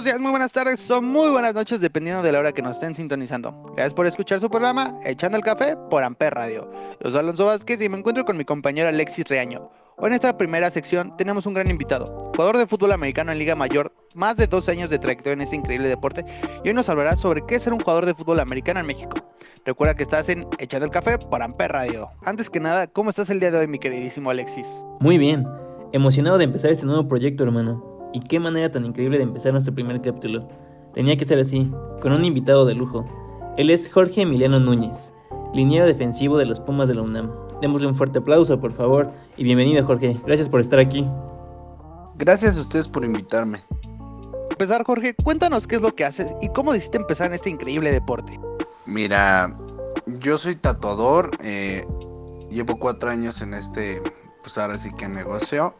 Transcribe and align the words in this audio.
Buenos 0.00 0.14
días, 0.14 0.20
muy 0.22 0.30
buenas 0.30 0.52
tardes 0.52 0.90
o 0.90 1.02
muy 1.02 1.28
buenas 1.28 1.52
noches, 1.52 1.78
dependiendo 1.78 2.22
de 2.22 2.32
la 2.32 2.38
hora 2.38 2.52
que 2.52 2.62
nos 2.62 2.76
estén 2.76 2.94
sintonizando. 2.94 3.52
Gracias 3.74 3.92
por 3.92 4.06
escuchar 4.06 4.40
su 4.40 4.48
programa 4.48 4.98
Echando 5.04 5.36
el 5.36 5.44
Café 5.44 5.76
por 5.90 6.02
Amper 6.02 6.32
Radio. 6.32 6.70
Yo 7.04 7.10
soy 7.10 7.20
Alonso 7.20 7.44
Vázquez 7.44 7.82
y 7.82 7.88
me 7.90 7.98
encuentro 7.98 8.24
con 8.24 8.38
mi 8.38 8.46
compañero 8.46 8.88
Alexis 8.88 9.28
Reaño. 9.28 9.70
Hoy 9.98 10.06
en 10.06 10.12
esta 10.14 10.38
primera 10.38 10.70
sección 10.70 11.14
tenemos 11.18 11.44
un 11.44 11.52
gran 11.52 11.68
invitado, 11.68 12.32
jugador 12.34 12.56
de 12.56 12.66
fútbol 12.66 12.92
americano 12.92 13.30
en 13.30 13.38
Liga 13.38 13.54
Mayor, 13.54 13.92
más 14.14 14.36
de 14.36 14.46
12 14.46 14.70
años 14.70 14.88
de 14.88 14.98
trayectoria 14.98 15.34
en 15.34 15.42
este 15.42 15.56
increíble 15.56 15.88
deporte, 15.88 16.24
y 16.64 16.68
hoy 16.68 16.74
nos 16.74 16.88
hablará 16.88 17.16
sobre 17.16 17.44
qué 17.46 17.56
es 17.56 17.62
ser 17.62 17.74
un 17.74 17.80
jugador 17.80 18.06
de 18.06 18.14
fútbol 18.14 18.40
americano 18.40 18.80
en 18.80 18.86
México. 18.86 19.18
Recuerda 19.66 19.96
que 19.96 20.04
estás 20.04 20.30
en 20.30 20.46
Echando 20.58 20.86
el 20.86 20.92
Café 20.92 21.18
por 21.18 21.42
Amper 21.42 21.72
Radio. 21.72 22.08
Antes 22.24 22.48
que 22.48 22.58
nada, 22.58 22.86
¿cómo 22.86 23.10
estás 23.10 23.28
el 23.28 23.38
día 23.38 23.50
de 23.50 23.58
hoy, 23.58 23.66
mi 23.66 23.78
queridísimo 23.78 24.30
Alexis? 24.30 24.66
Muy 24.98 25.18
bien, 25.18 25.46
emocionado 25.92 26.38
de 26.38 26.44
empezar 26.44 26.70
este 26.70 26.86
nuevo 26.86 27.06
proyecto, 27.06 27.44
hermano. 27.44 27.89
Y 28.12 28.20
qué 28.20 28.40
manera 28.40 28.70
tan 28.70 28.84
increíble 28.84 29.18
de 29.18 29.24
empezar 29.24 29.52
nuestro 29.52 29.74
primer 29.74 30.00
capítulo. 30.02 30.48
Tenía 30.94 31.16
que 31.16 31.24
ser 31.24 31.38
así, 31.38 31.70
con 32.00 32.12
un 32.12 32.24
invitado 32.24 32.64
de 32.66 32.74
lujo. 32.74 33.06
Él 33.56 33.70
es 33.70 33.88
Jorge 33.88 34.22
Emiliano 34.22 34.58
Núñez, 34.58 35.12
liniero 35.54 35.86
defensivo 35.86 36.36
de 36.36 36.46
los 36.46 36.58
Pumas 36.58 36.88
de 36.88 36.94
la 36.94 37.02
UNAM. 37.02 37.30
Démosle 37.60 37.86
un 37.86 37.94
fuerte 37.94 38.18
aplauso, 38.18 38.60
por 38.60 38.72
favor, 38.72 39.12
y 39.36 39.44
bienvenido 39.44 39.86
Jorge. 39.86 40.20
Gracias 40.26 40.48
por 40.48 40.60
estar 40.60 40.80
aquí. 40.80 41.06
Gracias 42.16 42.58
a 42.58 42.62
ustedes 42.62 42.88
por 42.88 43.04
invitarme. 43.04 43.62
Empezar, 44.50 44.84
Jorge, 44.84 45.14
cuéntanos 45.14 45.66
qué 45.66 45.76
es 45.76 45.82
lo 45.82 45.94
que 45.94 46.04
haces 46.04 46.32
y 46.42 46.48
cómo 46.48 46.72
decidiste 46.72 46.98
empezar 46.98 47.28
en 47.28 47.34
este 47.34 47.48
increíble 47.48 47.92
deporte. 47.92 48.38
Mira, 48.86 49.56
yo 50.18 50.36
soy 50.36 50.56
tatuador, 50.56 51.30
eh, 51.42 51.86
llevo 52.50 52.78
cuatro 52.78 53.08
años 53.08 53.40
en 53.40 53.54
este, 53.54 54.02
pues 54.42 54.58
ahora 54.58 54.76
sí 54.76 54.90
que 54.92 55.08
negocio. 55.08 55.74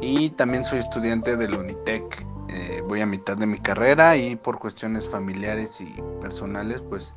Y 0.00 0.30
también 0.30 0.64
soy 0.64 0.78
estudiante 0.78 1.36
del 1.36 1.54
Unitec. 1.54 2.24
Eh, 2.48 2.82
voy 2.86 3.00
a 3.00 3.06
mitad 3.06 3.36
de 3.36 3.46
mi 3.46 3.60
carrera 3.60 4.16
y 4.16 4.36
por 4.36 4.58
cuestiones 4.58 5.08
familiares 5.08 5.80
y 5.80 6.02
personales, 6.20 6.82
pues 6.82 7.14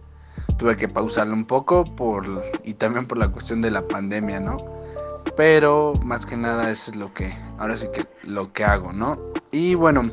tuve 0.57 0.77
que 0.77 0.87
pausarlo 0.87 1.33
un 1.33 1.45
poco 1.45 1.83
por 1.83 2.25
y 2.63 2.73
también 2.73 3.07
por 3.07 3.17
la 3.17 3.29
cuestión 3.29 3.61
de 3.61 3.71
la 3.71 3.87
pandemia, 3.87 4.39
¿no? 4.39 4.57
Pero 5.37 5.93
más 6.03 6.25
que 6.25 6.35
nada 6.35 6.71
eso 6.71 6.91
es 6.91 6.97
lo 6.97 7.13
que, 7.13 7.33
ahora 7.57 7.75
sí 7.75 7.87
que 7.93 8.07
lo 8.23 8.51
que 8.51 8.65
hago, 8.65 8.91
¿no? 8.91 9.17
Y 9.51 9.75
bueno, 9.75 10.11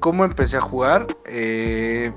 ¿cómo 0.00 0.24
empecé 0.24 0.56
a 0.56 0.60
jugar? 0.60 1.06
Eh, 1.26 2.12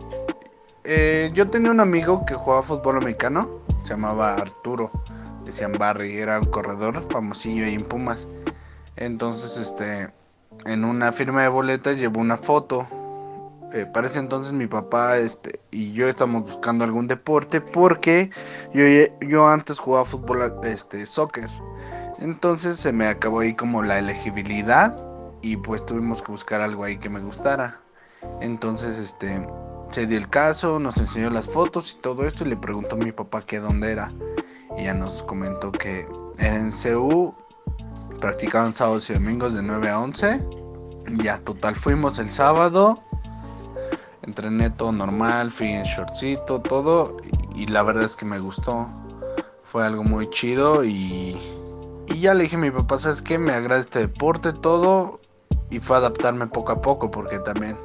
eh, 0.83 1.31
yo 1.33 1.49
tenía 1.49 1.71
un 1.71 1.80
amigo 1.80 2.25
que 2.25 2.36
jugaba 2.36 2.63
fútbol 2.63 2.97
americano, 2.97 3.49
se 3.83 3.89
llamaba 3.89 4.36
Arturo, 4.36 4.91
decían 5.45 5.73
Barry, 5.77 6.17
era 6.17 6.39
un 6.39 6.45
corredor 6.45 7.03
famosillo 7.11 7.66
ahí 7.66 7.75
en 7.75 7.83
Pumas. 7.83 8.27
Entonces, 8.98 9.58
este, 9.58 10.10
en 10.66 10.86
una 10.86 11.12
firma 11.12 11.44
de 11.44 11.50
boletas 11.50 11.98
llevó 11.98 12.22
una 12.22 12.38
foto. 12.38 12.88
Eh, 13.74 13.86
para 13.86 14.08
ese 14.08 14.20
entonces 14.20 14.54
mi 14.54 14.68
papá 14.68 15.18
este, 15.18 15.60
y 15.72 15.92
yo 15.92 16.08
estamos 16.08 16.44
buscando 16.44 16.86
algún 16.86 17.08
deporte 17.08 17.60
porque 17.60 18.30
yo, 18.73 18.84
yo 19.28 19.48
antes 19.48 19.80
jugaba 19.80 20.06
fútbol, 20.06 20.54
este, 20.64 21.06
soccer. 21.06 21.50
Entonces 22.20 22.78
se 22.78 22.94
me 22.94 23.08
acabó 23.08 23.42
ahí 23.42 23.54
como 23.54 23.84
la 23.84 24.00
elegibilidad 24.00 24.95
y 25.42 25.58
pues 25.58 25.86
tuvimos 25.86 26.22
que 26.22 26.32
buscar 26.32 26.61
algo 26.61 26.84
ahí 26.84 26.98
que 26.98 27.10
me 27.10 27.20
gustara. 27.20 27.80
Entonces, 28.42 28.98
este, 28.98 29.45
se 29.92 30.08
dio 30.08 30.17
el 30.17 30.30
caso, 30.30 30.80
nos 30.80 30.98
enseñó 30.98 31.30
las 31.30 31.48
fotos 31.48 31.94
y 31.94 32.02
todo 32.02 32.26
esto 32.26 32.45
y 32.45 32.50
le 32.50 32.58
preguntó 32.58 32.95
a 32.95 33.00
mi 33.00 33.11
papá 33.11 33.42
que 33.42 33.60
dónde 33.60 33.92
era. 33.92 34.11
Y 34.78 34.86
ya 34.86 34.94
nos 34.94 35.23
comentó 35.23 35.72
que 35.72 36.08
era 36.38 36.55
en 36.55 36.72
CU 36.72 37.36
practicaban 38.20 38.73
sábados 38.73 39.09
y 39.09 39.14
domingos 39.14 39.53
de 39.53 39.64
9 39.64 39.89
a 39.89 39.99
11. 39.99 40.42
Ya, 41.23 41.39
total, 41.39 41.76
fuimos 41.76 42.20
el 42.20 42.31
sábado. 42.31 43.02
Entrené 44.23 44.71
todo 44.71 44.92
normal, 44.92 45.52
fui 45.52 45.70
en 45.70 45.83
shortcito, 45.83 46.59
todo. 46.59 47.17
Y, 47.55 47.67
la 47.67 47.83
verdad 47.83 48.04
es 48.04 48.15
que 48.15 48.25
me 48.25 48.39
gustó. 48.39 48.89
Fue 49.64 49.86
algo 49.86 50.04
muy 50.04 50.30
chido 50.30 50.83
y, 50.83 51.37
y 52.08 52.20
ya 52.20 52.33
le 52.33 52.43
dije 52.43 52.55
a 52.55 52.59
mi 52.59 52.71
papá, 52.71 52.98
¿sabes 52.98 53.21
qué? 53.21 53.37
Me 53.37 53.54
agrada 53.54 53.80
este 53.80 53.99
deporte, 53.99 54.52
todo. 54.54 55.20
Y 55.70 55.80
fue 55.80 55.98
adaptarme 55.98 56.48
poco 56.48 56.71
a 56.71 56.81
poco 56.81 57.11
porque 57.11 57.39
también 57.39 57.77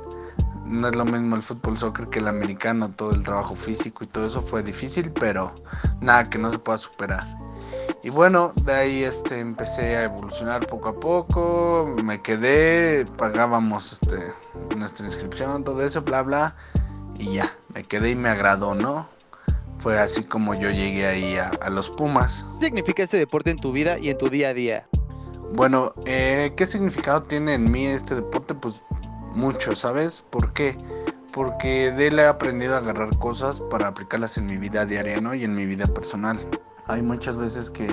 no 0.71 0.89
es 0.89 0.97
lo 0.97 1.05
mismo 1.05 1.37
el 1.37 1.43
fútbol 1.43 1.77
soccer 1.77 2.09
que 2.09 2.21
el 2.21 2.29
americano, 2.29 2.91
todo 2.93 3.13
el 3.13 3.25
trabajo 3.25 3.55
físico 3.55 4.05
y 4.05 4.07
todo 4.07 4.27
eso 4.27 4.41
fue 4.41 4.63
difícil, 4.63 5.13
pero 5.13 5.55
nada 6.01 6.31
que 6.31 6.39
no 6.39 6.51
se 6.51 6.59
pueda 6.59 6.79
superar. 6.79 7.27
Y 8.03 8.11
bueno, 8.11 8.53
de 8.65 8.73
ahí 8.73 9.03
este, 9.03 9.41
empecé 9.41 9.97
a 9.97 10.05
evolucionar 10.05 10.67
poco 10.67 10.89
a 10.89 11.01
poco, 11.01 11.95
me 12.03 12.23
quedé, 12.23 13.05
pagábamos 13.19 13.93
este, 13.95 14.17
nuestra 14.77 15.07
inscripción, 15.07 15.65
todo 15.65 15.85
eso, 15.85 16.01
bla, 16.03 16.23
bla, 16.23 16.57
y 17.19 17.35
ya, 17.35 17.51
me 17.75 17.83
quedé 17.83 18.11
y 18.11 18.17
me 18.17 18.29
agradó, 18.29 18.75
¿no? 18.75 19.09
Fue 19.79 19.99
así 19.99 20.25
como 20.25 20.55
yo 20.55 20.71
llegué 20.71 21.07
ahí 21.07 21.37
a, 21.37 21.71
los 21.71 21.91
Pumas. 21.91 22.47
¿Qué 22.61 22.67
significa 22.67 23.03
este 23.03 23.19
deporte 23.19 23.51
en 23.51 23.59
tu 23.59 23.73
vida 23.73 23.99
y 23.99 24.11
en 24.11 24.19
tu 24.19 24.29
día 24.29 24.51
a 24.51 24.55
día? 24.55 24.87
Bueno, 25.55 25.95
eh, 26.05 26.53
¿qué 26.57 26.67
significado 26.67 27.23
tiene 27.25 27.55
en 27.55 27.71
mí 27.71 27.87
este 27.87 28.15
deporte? 28.15 28.55
Pues 28.55 28.83
mucho, 29.35 29.75
¿sabes? 29.77 30.25
¿Por 30.31 30.53
qué? 30.53 30.77
Porque 31.33 31.93
de 31.93 32.09
él 32.09 32.19
he 32.19 32.27
aprendido 32.27 32.75
a 32.75 32.79
agarrar 32.79 33.17
cosas 33.19 33.61
para 33.71 33.87
aplicarlas 33.87 34.37
en 34.37 34.47
mi 34.47 34.57
vida 34.57 34.85
diaria, 34.85 35.21
¿no? 35.21 35.35
Y 35.35 35.45
en 35.45 35.55
mi 35.55 35.67
vida 35.67 35.87
personal 35.87 36.39
hay 36.87 37.03
muchas 37.03 37.37
veces 37.37 37.71
que 37.71 37.87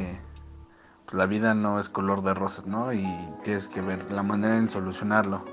pues, 1.05 1.13
la 1.13 1.25
vida 1.25 1.53
no 1.53 1.79
es 1.79 1.87
color 1.87 2.23
de 2.23 2.33
rosas, 2.33 2.65
¿no? 2.65 2.91
Y 2.91 3.07
tienes 3.43 3.67
que 3.67 3.81
ver 3.81 4.11
la 4.11 4.23
manera 4.23 4.57
en 4.57 4.69
solucionarlo. 4.69 5.43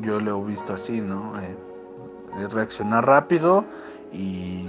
Yo 0.00 0.20
lo 0.20 0.40
he 0.40 0.44
visto 0.44 0.74
así, 0.74 1.00
¿no? 1.00 1.32
Eh, 1.40 1.56
reaccionar 2.48 3.04
rápido 3.04 3.64
y, 4.12 4.68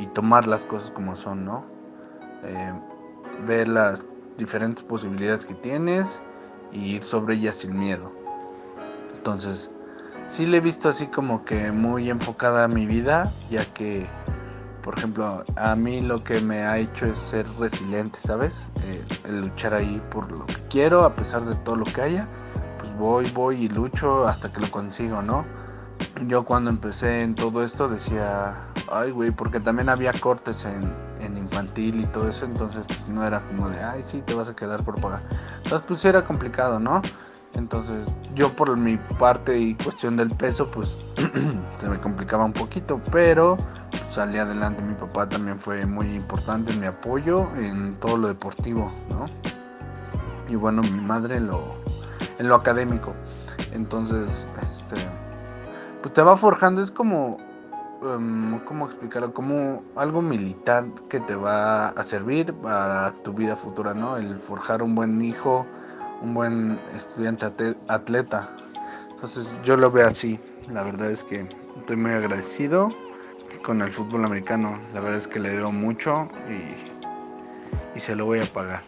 y, 0.00 0.06
tomar 0.12 0.46
las 0.46 0.64
cosas 0.64 0.90
como 0.90 1.14
son, 1.14 1.44
¿no? 1.44 1.64
Eh, 2.44 2.72
ver 3.46 3.68
las 3.68 4.06
diferentes 4.38 4.82
posibilidades 4.82 5.44
que 5.44 5.54
tienes 5.54 6.20
y 6.72 6.96
ir 6.96 7.04
sobre 7.04 7.34
ellas 7.34 7.56
sin 7.56 7.78
miedo. 7.78 8.10
Entonces, 9.14 9.70
sí 10.28 10.46
le 10.46 10.58
he 10.58 10.60
visto 10.60 10.88
así 10.88 11.06
como 11.06 11.44
que 11.44 11.72
muy 11.72 12.10
enfocada 12.10 12.64
a 12.64 12.68
mi 12.68 12.86
vida, 12.86 13.30
ya 13.50 13.64
que 13.72 14.06
por 14.84 14.98
ejemplo, 14.98 15.42
a 15.56 15.74
mí 15.76 16.02
lo 16.02 16.22
que 16.22 16.42
me 16.42 16.64
ha 16.64 16.76
hecho 16.76 17.06
es 17.06 17.16
ser 17.16 17.46
resiliente, 17.58 18.18
¿sabes? 18.18 18.70
Eh, 18.82 19.02
el 19.24 19.40
luchar 19.40 19.72
ahí 19.72 20.00
por 20.10 20.30
lo 20.30 20.44
que 20.44 20.56
quiero, 20.68 21.04
a 21.04 21.16
pesar 21.16 21.42
de 21.46 21.54
todo 21.54 21.76
lo 21.76 21.86
que 21.86 22.02
haya, 22.02 22.28
pues 22.78 22.94
voy, 22.98 23.30
voy 23.30 23.64
y 23.64 23.68
lucho 23.70 24.28
hasta 24.28 24.52
que 24.52 24.60
lo 24.60 24.70
consigo, 24.70 25.22
¿no? 25.22 25.46
Yo 26.26 26.44
cuando 26.44 26.68
empecé 26.68 27.22
en 27.22 27.34
todo 27.34 27.64
esto 27.64 27.88
decía, 27.88 28.54
ay, 28.92 29.10
güey, 29.10 29.30
porque 29.30 29.58
también 29.58 29.88
había 29.88 30.12
cortes 30.12 30.66
en, 30.66 30.94
en 31.18 31.38
infantil 31.38 32.00
y 32.00 32.04
todo 32.04 32.28
eso, 32.28 32.44
entonces 32.44 32.84
pues 32.86 33.08
no 33.08 33.26
era 33.26 33.40
como 33.40 33.70
de, 33.70 33.82
ay, 33.82 34.02
sí, 34.06 34.20
te 34.20 34.34
vas 34.34 34.50
a 34.50 34.54
quedar 34.54 34.84
por 34.84 35.00
pagar. 35.00 35.22
Entonces 35.62 35.86
pues 35.88 36.04
era 36.04 36.26
complicado, 36.26 36.78
¿no? 36.78 37.00
Entonces 37.54 38.06
yo 38.34 38.54
por 38.54 38.76
mi 38.76 38.96
parte 39.18 39.56
y 39.56 39.74
cuestión 39.74 40.16
del 40.16 40.30
peso 40.30 40.70
pues 40.70 40.98
se 41.80 41.88
me 41.88 42.00
complicaba 42.00 42.44
un 42.44 42.52
poquito, 42.52 43.00
pero 43.10 43.56
pues, 43.90 44.02
salí 44.10 44.38
adelante. 44.38 44.82
Mi 44.82 44.94
papá 44.94 45.28
también 45.28 45.58
fue 45.58 45.86
muy 45.86 46.14
importante 46.14 46.72
en 46.72 46.80
mi 46.80 46.86
apoyo 46.86 47.48
en 47.56 47.94
todo 48.00 48.16
lo 48.16 48.28
deportivo, 48.28 48.92
¿no? 49.08 49.26
Y 50.48 50.56
bueno, 50.56 50.82
mi 50.82 51.00
madre 51.00 51.36
en 51.36 51.46
lo, 51.46 51.62
en 52.38 52.48
lo 52.48 52.54
académico. 52.56 53.14
Entonces, 53.72 54.46
este, 54.70 54.96
pues 56.02 56.12
te 56.12 56.22
va 56.22 56.36
forjando, 56.36 56.82
es 56.82 56.90
como, 56.90 57.38
um, 58.02 58.58
¿cómo 58.60 58.86
explicarlo? 58.86 59.32
Como 59.32 59.82
algo 59.96 60.20
militar 60.20 60.86
que 61.08 61.20
te 61.20 61.34
va 61.34 61.88
a 61.88 62.04
servir 62.04 62.52
para 62.54 63.12
tu 63.22 63.32
vida 63.32 63.56
futura, 63.56 63.94
¿no? 63.94 64.16
El 64.16 64.38
forjar 64.38 64.82
un 64.82 64.94
buen 64.94 65.22
hijo 65.22 65.66
un 66.24 66.32
buen 66.34 66.80
estudiante 66.96 67.76
atleta. 67.88 68.48
Entonces 69.10 69.54
yo 69.62 69.76
lo 69.76 69.90
veo 69.90 70.08
así. 70.08 70.40
La 70.72 70.82
verdad 70.82 71.10
es 71.10 71.22
que 71.22 71.46
estoy 71.76 71.96
muy 71.96 72.12
agradecido 72.12 72.88
con 73.62 73.82
el 73.82 73.92
fútbol 73.92 74.24
americano. 74.24 74.78
La 74.94 75.00
verdad 75.00 75.20
es 75.20 75.28
que 75.28 75.38
le 75.38 75.50
debo 75.50 75.70
mucho 75.70 76.28
y, 76.48 77.98
y 77.98 78.00
se 78.00 78.16
lo 78.16 78.24
voy 78.24 78.40
a 78.40 78.50
pagar. 78.50 78.82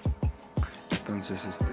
Entonces 0.91 1.44
este 1.44 1.73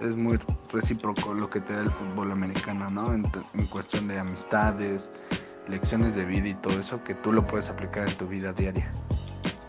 es 0.00 0.14
muy 0.14 0.38
recíproco 0.72 1.34
lo 1.34 1.50
que 1.50 1.60
te 1.60 1.74
da 1.74 1.80
el 1.80 1.90
fútbol 1.90 2.30
americano, 2.30 2.88
¿no? 2.88 3.12
En, 3.12 3.26
en 3.54 3.66
cuestión 3.66 4.06
de 4.06 4.20
amistades, 4.20 5.10
lecciones 5.68 6.14
de 6.14 6.24
vida 6.24 6.48
y 6.48 6.54
todo 6.54 6.78
eso 6.78 7.02
que 7.02 7.14
tú 7.14 7.32
lo 7.32 7.44
puedes 7.44 7.70
aplicar 7.70 8.08
en 8.08 8.16
tu 8.16 8.28
vida 8.28 8.52
diaria. 8.52 8.88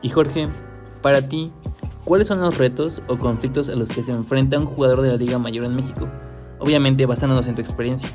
Y 0.03 0.09
Jorge, 0.09 0.47
para 1.01 1.27
ti, 1.27 1.51
¿cuáles 2.07 2.29
son 2.29 2.39
los 2.39 2.57
retos 2.57 3.03
o 3.07 3.17
conflictos 3.17 3.67
a 3.67 3.75
los 3.75 3.91
que 3.91 4.01
se 4.01 4.13
enfrenta 4.13 4.57
un 4.57 4.65
jugador 4.65 5.01
de 5.01 5.09
la 5.09 5.17
Liga 5.17 5.37
Mayor 5.39 5.65
en 5.65 5.75
México? 5.75 6.07
Obviamente 6.57 7.05
basándonos 7.05 7.47
en 7.47 7.55
tu 7.55 7.61
experiencia. 7.61 8.09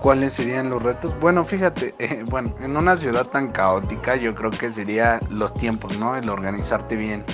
¿Cuáles 0.00 0.34
serían 0.34 0.70
los 0.70 0.80
retos? 0.80 1.18
Bueno, 1.18 1.44
fíjate, 1.44 1.92
eh, 1.98 2.24
bueno, 2.24 2.54
en 2.60 2.76
una 2.76 2.96
ciudad 2.96 3.26
tan 3.26 3.50
caótica 3.50 4.14
yo 4.14 4.32
creo 4.36 4.52
que 4.52 4.70
sería 4.70 5.20
los 5.28 5.52
tiempos, 5.54 5.98
¿no? 5.98 6.14
El 6.14 6.30
organizarte 6.30 6.94
bien, 6.94 7.24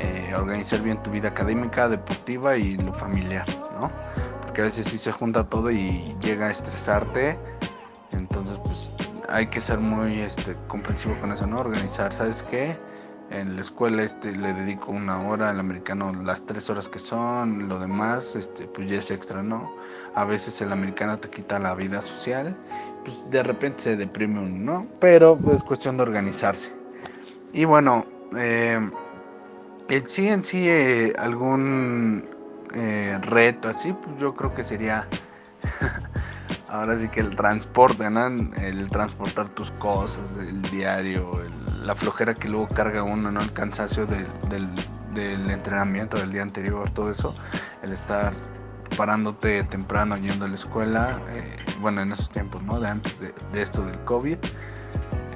eh, 0.00 0.34
organizar 0.36 0.82
bien 0.82 1.02
tu 1.02 1.10
vida 1.10 1.28
académica, 1.28 1.88
deportiva 1.88 2.58
y 2.58 2.76
lo 2.76 2.92
familiar, 2.92 3.46
¿no? 3.80 3.90
Porque 4.42 4.60
a 4.60 4.64
veces 4.64 4.86
sí 4.86 4.98
se 4.98 5.12
junta 5.12 5.48
todo 5.48 5.70
y 5.70 6.14
llega 6.20 6.48
a 6.48 6.50
estresarte, 6.50 7.38
entonces 8.10 8.58
pues 8.64 8.92
hay 9.30 9.46
que 9.46 9.60
ser 9.60 9.78
muy 9.78 10.20
este, 10.20 10.58
comprensivo 10.68 11.18
con 11.22 11.32
eso, 11.32 11.46
¿no? 11.46 11.60
Organizar, 11.60 12.12
¿sabes 12.12 12.42
qué? 12.42 12.76
En 13.32 13.56
la 13.56 13.62
escuela 13.62 14.02
este, 14.02 14.30
le 14.32 14.52
dedico 14.52 14.92
una 14.92 15.26
hora, 15.26 15.48
al 15.48 15.58
americano 15.58 16.12
las 16.12 16.44
tres 16.44 16.68
horas 16.68 16.86
que 16.90 16.98
son, 16.98 17.66
lo 17.66 17.78
demás 17.78 18.36
este, 18.36 18.66
pues 18.66 18.90
ya 18.90 18.98
es 18.98 19.10
extra, 19.10 19.42
¿no? 19.42 19.72
A 20.14 20.26
veces 20.26 20.60
el 20.60 20.70
americano 20.70 21.18
te 21.18 21.30
quita 21.30 21.58
la 21.58 21.74
vida 21.74 22.02
social, 22.02 22.54
pues 23.06 23.24
de 23.30 23.42
repente 23.42 23.82
se 23.84 23.96
deprime 23.96 24.40
uno, 24.40 24.72
¿no? 24.72 24.86
Pero 25.00 25.38
pues, 25.38 25.56
es 25.56 25.64
cuestión 25.64 25.96
de 25.96 26.02
organizarse. 26.02 26.74
Y 27.54 27.64
bueno, 27.64 28.04
eh, 28.36 28.78
en 29.88 30.06
sí 30.06 30.28
en 30.28 30.44
sí 30.44 30.68
eh, 30.68 31.14
algún 31.18 32.28
eh, 32.74 33.18
reto 33.22 33.70
así, 33.70 33.94
pues 33.94 34.14
yo 34.20 34.34
creo 34.34 34.54
que 34.54 34.62
sería 34.62 35.08
ahora 36.68 36.98
sí 36.98 37.08
que 37.08 37.20
el 37.20 37.34
transporte, 37.34 38.10
¿no? 38.10 38.26
El 38.26 38.90
transportar 38.90 39.48
tus 39.54 39.70
cosas, 39.72 40.36
el 40.38 40.60
diario, 40.70 41.40
la 41.84 41.94
flojera 41.94 42.34
que 42.34 42.48
luego 42.48 42.68
carga 42.68 43.02
uno, 43.02 43.30
¿no? 43.30 43.40
El 43.40 43.52
cansancio 43.52 44.06
del, 44.06 44.26
del, 45.14 45.50
entrenamiento 45.50 46.16
del 46.16 46.32
día 46.32 46.42
anterior, 46.42 46.90
todo 46.90 47.10
eso, 47.10 47.34
el 47.82 47.92
estar 47.92 48.32
parándote 48.96 49.64
temprano 49.64 50.16
yendo 50.16 50.44
a 50.44 50.48
la 50.48 50.54
escuela, 50.54 51.20
eh, 51.30 51.56
bueno, 51.80 52.02
en 52.02 52.12
esos 52.12 52.30
tiempos, 52.30 52.62
¿no? 52.62 52.80
De 52.80 52.88
antes 52.88 53.18
de, 53.20 53.62
esto 53.62 53.84
del 53.84 53.98
COVID, 54.04 54.38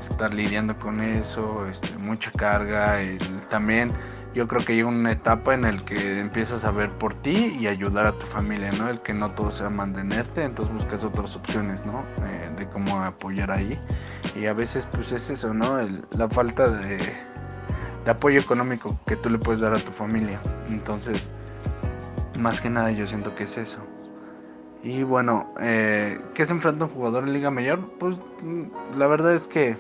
estar 0.01 0.33
lidiando 0.33 0.79
con 0.79 1.01
eso, 1.01 1.67
este, 1.67 1.97
mucha 1.99 2.31
carga, 2.33 3.01
el, 3.01 3.19
también 3.49 3.93
yo 4.37 4.47
creo 4.47 4.63
que 4.63 4.75
llega 4.75 4.89
una 4.89 5.13
etapa 5.13 5.55
en 5.55 5.65
el 5.65 5.83
que 5.83 6.21
empiezas 6.21 6.67
a 6.67 6.71
ver 6.71 6.91
por 6.91 7.15
ti 7.15 7.57
y 7.59 7.69
ayudar 7.69 8.05
a 8.05 8.13
tu 8.13 8.27
familia, 8.27 8.71
¿no? 8.73 8.87
El 8.91 9.01
que 9.01 9.15
no 9.15 9.31
todo 9.31 9.51
sea 9.51 9.71
mantenerte, 9.71 10.45
entonces 10.45 10.75
buscas 10.75 11.03
otras 11.05 11.35
opciones, 11.37 11.87
¿no? 11.87 12.05
Eh, 12.23 12.51
de 12.55 12.69
cómo 12.69 13.03
apoyar 13.03 13.51
ahí. 13.51 13.81
Y 14.35 14.45
a 14.45 14.53
veces 14.53 14.87
pues 14.93 15.11
es 15.13 15.31
eso, 15.31 15.55
¿no? 15.55 15.79
la 16.11 16.29
falta 16.29 16.69
de, 16.69 16.99
de 16.99 18.11
apoyo 18.11 18.39
económico 18.39 18.99
que 19.07 19.17
tú 19.17 19.31
le 19.31 19.39
puedes 19.39 19.63
dar 19.63 19.73
a 19.73 19.79
tu 19.79 19.91
familia. 19.91 20.39
Entonces, 20.69 21.31
más 22.39 22.61
que 22.61 22.69
nada 22.69 22.91
yo 22.91 23.07
siento 23.07 23.35
que 23.35 23.45
es 23.45 23.57
eso. 23.57 23.79
Y 24.83 25.03
bueno, 25.03 25.51
eh, 25.63 26.21
¿qué 26.35 26.45
se 26.45 26.53
enfrenta 26.53 26.85
un 26.85 26.91
jugador 26.91 27.25
en 27.25 27.33
Liga 27.33 27.51
Mayor? 27.51 27.81
Pues 27.99 28.19
mm, 28.43 28.99
la 28.99 29.07
verdad 29.07 29.35
es 29.35 29.49
que 29.49 29.79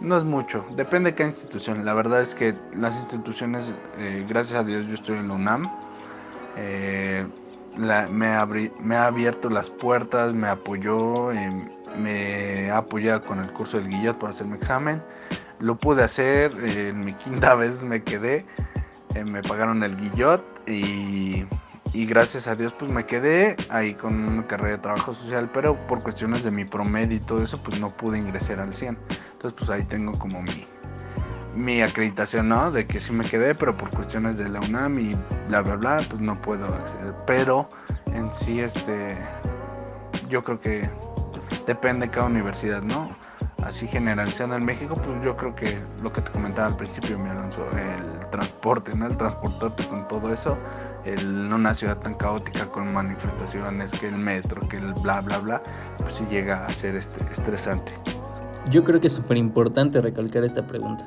no 0.00 0.16
es 0.16 0.24
mucho, 0.24 0.64
depende 0.76 1.10
de 1.10 1.16
qué 1.16 1.24
institución. 1.24 1.84
La 1.84 1.94
verdad 1.94 2.22
es 2.22 2.34
que 2.34 2.54
las 2.76 2.96
instituciones, 2.96 3.74
eh, 3.98 4.24
gracias 4.28 4.58
a 4.58 4.64
Dios, 4.64 4.86
yo 4.86 4.94
estoy 4.94 5.18
en 5.18 5.28
la 5.28 5.34
UNAM. 5.34 5.62
Eh, 6.56 7.26
me, 7.76 8.08
me, 8.08 8.96
ha 8.96 9.06
abierto 9.06 9.48
las 9.48 9.70
puertas, 9.70 10.32
me 10.32 10.48
apoyó, 10.48 11.32
eh, 11.32 11.68
me 11.98 12.70
ha 12.70 12.78
apoyado 12.78 13.22
con 13.24 13.40
el 13.40 13.52
curso 13.52 13.78
del 13.78 13.88
Guillot 13.88 14.18
para 14.18 14.32
hacer 14.32 14.46
mi 14.46 14.56
examen. 14.56 15.02
Lo 15.60 15.76
pude 15.76 16.02
hacer, 16.02 16.52
en 16.64 17.04
mi 17.04 17.12
quinta 17.14 17.54
vez 17.56 17.84
me 17.84 18.02
quedé, 18.02 18.46
me 19.26 19.42
pagaron 19.42 19.82
el 19.82 19.96
Guillot 19.96 20.42
y, 20.66 21.44
y, 21.92 22.06
gracias 22.06 22.48
a 22.48 22.56
Dios 22.56 22.72
pues 22.72 22.90
me 22.90 23.04
quedé 23.04 23.56
ahí 23.68 23.94
con 23.94 24.14
una 24.14 24.46
carrera 24.46 24.76
de 24.76 24.78
trabajo 24.78 25.12
social, 25.12 25.50
pero 25.52 25.76
por 25.86 26.02
cuestiones 26.02 26.42
de 26.42 26.50
mi 26.50 26.64
promedio 26.64 27.16
y 27.16 27.20
todo 27.20 27.42
eso 27.42 27.62
pues 27.62 27.78
no 27.78 27.90
pude 27.90 28.18
ingresar 28.18 28.60
al 28.60 28.72
100. 28.72 28.96
Entonces 29.40 29.58
pues 29.58 29.70
ahí 29.70 29.84
tengo 29.84 30.18
como 30.18 30.42
mi, 30.42 30.66
mi 31.54 31.80
acreditación, 31.80 32.50
¿no? 32.50 32.70
De 32.70 32.86
que 32.86 33.00
sí 33.00 33.10
me 33.10 33.24
quedé, 33.24 33.54
pero 33.54 33.74
por 33.74 33.88
cuestiones 33.88 34.36
de 34.36 34.50
la 34.50 34.60
UNAM 34.60 34.98
y 34.98 35.16
bla, 35.48 35.62
bla, 35.62 35.76
bla, 35.76 36.04
pues 36.10 36.20
no 36.20 36.38
puedo 36.42 36.66
acceder. 36.66 37.14
Pero 37.26 37.66
en 38.12 38.34
sí, 38.34 38.60
este, 38.60 39.16
yo 40.28 40.44
creo 40.44 40.60
que 40.60 40.90
depende 41.66 42.04
de 42.04 42.12
cada 42.12 42.26
universidad, 42.26 42.82
¿no? 42.82 43.16
Así 43.62 43.86
generalizando 43.86 44.56
en 44.56 44.64
México, 44.66 44.94
pues 44.94 45.24
yo 45.24 45.34
creo 45.38 45.54
que 45.56 45.82
lo 46.02 46.12
que 46.12 46.20
te 46.20 46.30
comentaba 46.32 46.68
al 46.68 46.76
principio, 46.76 47.18
mi 47.18 47.30
Alonso, 47.30 47.64
el 47.78 48.28
transporte, 48.28 48.94
¿no? 48.94 49.06
El 49.06 49.16
transportarte 49.16 49.88
con 49.88 50.06
todo 50.06 50.34
eso, 50.34 50.58
en 51.06 51.50
una 51.50 51.72
ciudad 51.72 51.96
tan 51.96 52.12
caótica 52.12 52.66
con 52.66 52.92
manifestaciones, 52.92 53.90
que 53.92 54.08
el 54.08 54.18
metro, 54.18 54.68
que 54.68 54.76
el 54.76 54.92
bla, 55.02 55.22
bla, 55.22 55.38
bla, 55.38 55.62
pues 55.96 56.16
sí 56.16 56.26
llega 56.28 56.66
a 56.66 56.70
ser 56.74 56.96
este, 56.96 57.24
estresante. 57.32 57.94
Yo 58.68 58.84
creo 58.84 59.00
que 59.00 59.06
es 59.06 59.12
súper 59.14 59.38
importante 59.38 60.00
recalcar 60.00 60.44
esta 60.44 60.66
pregunta. 60.66 61.06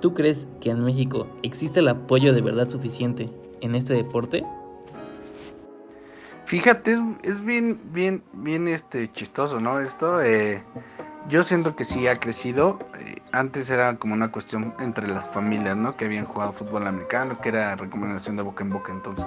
¿Tú 0.00 0.14
crees 0.14 0.48
que 0.60 0.70
en 0.70 0.82
México 0.82 1.26
existe 1.42 1.80
el 1.80 1.88
apoyo 1.88 2.32
de 2.32 2.40
verdad 2.40 2.68
suficiente 2.68 3.30
en 3.60 3.74
este 3.74 3.94
deporte? 3.94 4.44
Fíjate, 6.46 6.96
es, 7.22 7.44
bien, 7.44 7.78
bien, 7.92 8.24
bien 8.32 8.66
este 8.66 9.10
chistoso, 9.12 9.60
¿no? 9.60 9.78
Esto, 9.78 10.20
eh, 10.20 10.64
yo 11.28 11.44
siento 11.44 11.76
que 11.76 11.84
sí 11.84 12.08
ha 12.08 12.16
crecido. 12.16 12.78
Eh, 12.98 13.16
antes 13.30 13.70
era 13.70 13.96
como 13.96 14.14
una 14.14 14.32
cuestión 14.32 14.74
entre 14.80 15.06
las 15.06 15.30
familias, 15.30 15.76
¿no? 15.76 15.96
Que 15.96 16.06
habían 16.06 16.24
jugado 16.24 16.52
fútbol 16.52 16.86
americano, 16.88 17.40
que 17.40 17.50
era 17.50 17.76
recomendación 17.76 18.36
de 18.36 18.42
boca 18.42 18.64
en 18.64 18.70
boca. 18.70 18.90
Entonces, 18.90 19.26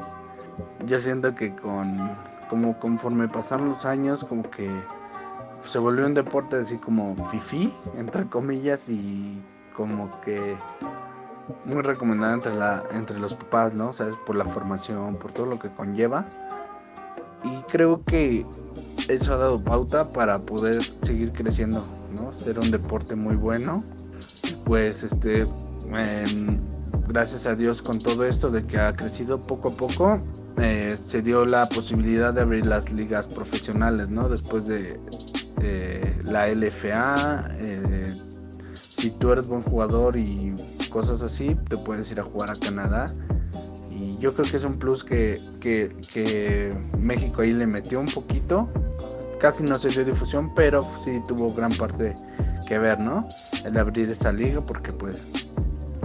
yo 0.86 1.00
siento 1.00 1.34
que 1.34 1.56
con, 1.56 2.12
como 2.50 2.78
conforme 2.80 3.30
pasaron 3.30 3.70
los 3.70 3.86
años, 3.86 4.26
como 4.26 4.50
que 4.50 4.70
se 5.66 5.80
volvió 5.80 6.06
un 6.06 6.14
deporte 6.14 6.58
así 6.58 6.78
como 6.78 7.16
fifi, 7.30 7.74
entre 7.98 8.28
comillas, 8.28 8.90
y 8.90 9.42
como 9.76 10.20
que 10.22 10.58
muy 11.66 11.82
recomendado 11.82 12.34
entre, 12.34 12.56
la, 12.56 12.84
entre 12.92 13.20
los 13.20 13.34
papás, 13.34 13.74
¿no? 13.74 13.94
¿Sabes? 13.94 14.16
Por 14.26 14.36
la 14.36 14.46
formación, 14.46 15.16
por 15.16 15.32
todo 15.32 15.46
lo 15.46 15.60
que 15.60 15.70
conlleva. 15.70 16.26
Y 17.44 17.62
creo 17.64 18.04
que 18.06 18.46
eso 19.10 19.34
ha 19.34 19.38
dado 19.38 19.62
pauta 19.62 20.10
para 20.10 20.40
poder 20.40 20.82
seguir 21.02 21.32
creciendo, 21.34 21.86
¿no? 22.16 22.32
Ser 22.32 22.60
un 22.60 22.72
deporte 22.72 23.16
muy 23.16 23.36
bueno. 23.36 23.84
Pues 24.66 25.04
este, 25.04 25.46
gracias 27.08 27.46
a 27.46 27.56
Dios 27.56 27.82
con 27.82 28.00
todo 28.00 28.26
esto 28.26 28.50
de 28.50 28.66
que 28.66 28.80
ha 28.80 28.96
crecido 28.96 29.42
poco 29.42 29.70
a 29.70 29.72
poco, 29.72 30.22
eh, 30.58 30.98
se 31.04 31.22
dio 31.22 31.46
la 31.46 31.68
posibilidad 31.68 32.34
de 32.34 32.42
abrir 32.42 32.66
las 32.66 32.92
ligas 32.92 33.28
profesionales, 33.28 34.08
¿no? 34.08 34.30
Después 34.30 34.66
de, 34.66 35.00
la 36.26 36.48
LFA. 36.48 37.50
Eh, 37.60 38.14
si 38.98 39.12
tú 39.12 39.32
eres 39.32 39.48
buen 39.48 39.64
jugador 39.64 40.16
y 40.16 40.56
cosas 40.90 41.22
así, 41.22 41.56
te 41.70 41.78
puedes 41.78 42.12
ir 42.12 42.20
a 42.20 42.24
jugar 42.24 42.50
a 42.50 42.56
Canadá. 42.56 43.14
Y 43.92 44.18
yo 44.18 44.34
creo 44.34 44.50
que 44.50 44.58
es 44.58 44.64
un 44.64 44.78
plus 44.78 45.04
que, 45.04 45.40
México 46.98 47.42
ahí 47.42 47.54
le 47.54 47.68
metió 47.68 48.00
un 48.00 48.08
poquito. 48.08 48.70
Casi 49.40 49.64
no 49.64 49.78
se 49.78 49.90
dio 49.90 50.06
difusión, 50.06 50.54
pero 50.56 50.88
sí 51.04 51.22
tuvo 51.28 51.54
gran 51.54 51.74
parte 51.74 52.16
que 52.66 52.80
ver, 52.80 53.00
¿no? 53.00 53.28
El 53.66 53.78
abrir 53.78 54.10
esta 54.10 54.32
liga, 54.32 54.62
porque 54.62 54.92
pues 54.94 55.18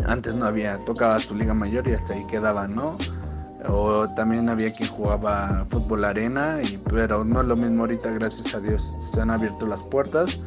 antes 0.07 0.35
no 0.35 0.47
había, 0.47 0.73
tocabas 0.85 1.27
tu 1.27 1.35
liga 1.35 1.55
mayor 1.55 1.87
y 1.87 1.93
hasta 1.93 2.15
ahí 2.15 2.27
quedaba, 2.27 2.67
¿no? 2.67 2.99
O 3.67 4.09
también 4.11 4.49
había 4.49 4.73
quien 4.73 4.89
jugaba 4.89 5.67
fútbol 5.69 6.05
arena, 6.05 6.59
y, 6.63 6.77
pero 6.77 7.25
no 7.25 7.41
es 7.41 7.47
lo 7.47 7.57
mismo 7.57 7.83
ahorita, 7.83 8.11
gracias 8.13 8.55
a 8.55 8.61
Dios, 8.61 8.99
se 9.01 9.21
han 9.21 9.31
abierto 9.31 9.67
las 9.67 9.83
puertas 9.87 10.39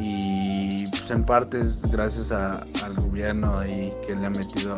y 0.00 0.86
pues 0.88 1.10
en 1.10 1.24
parte 1.24 1.60
es 1.60 1.82
gracias 1.90 2.32
al 2.32 2.94
gobierno 2.96 3.58
ahí 3.58 3.94
que 4.06 4.16
le 4.16 4.26
ha 4.26 4.30
metido 4.30 4.76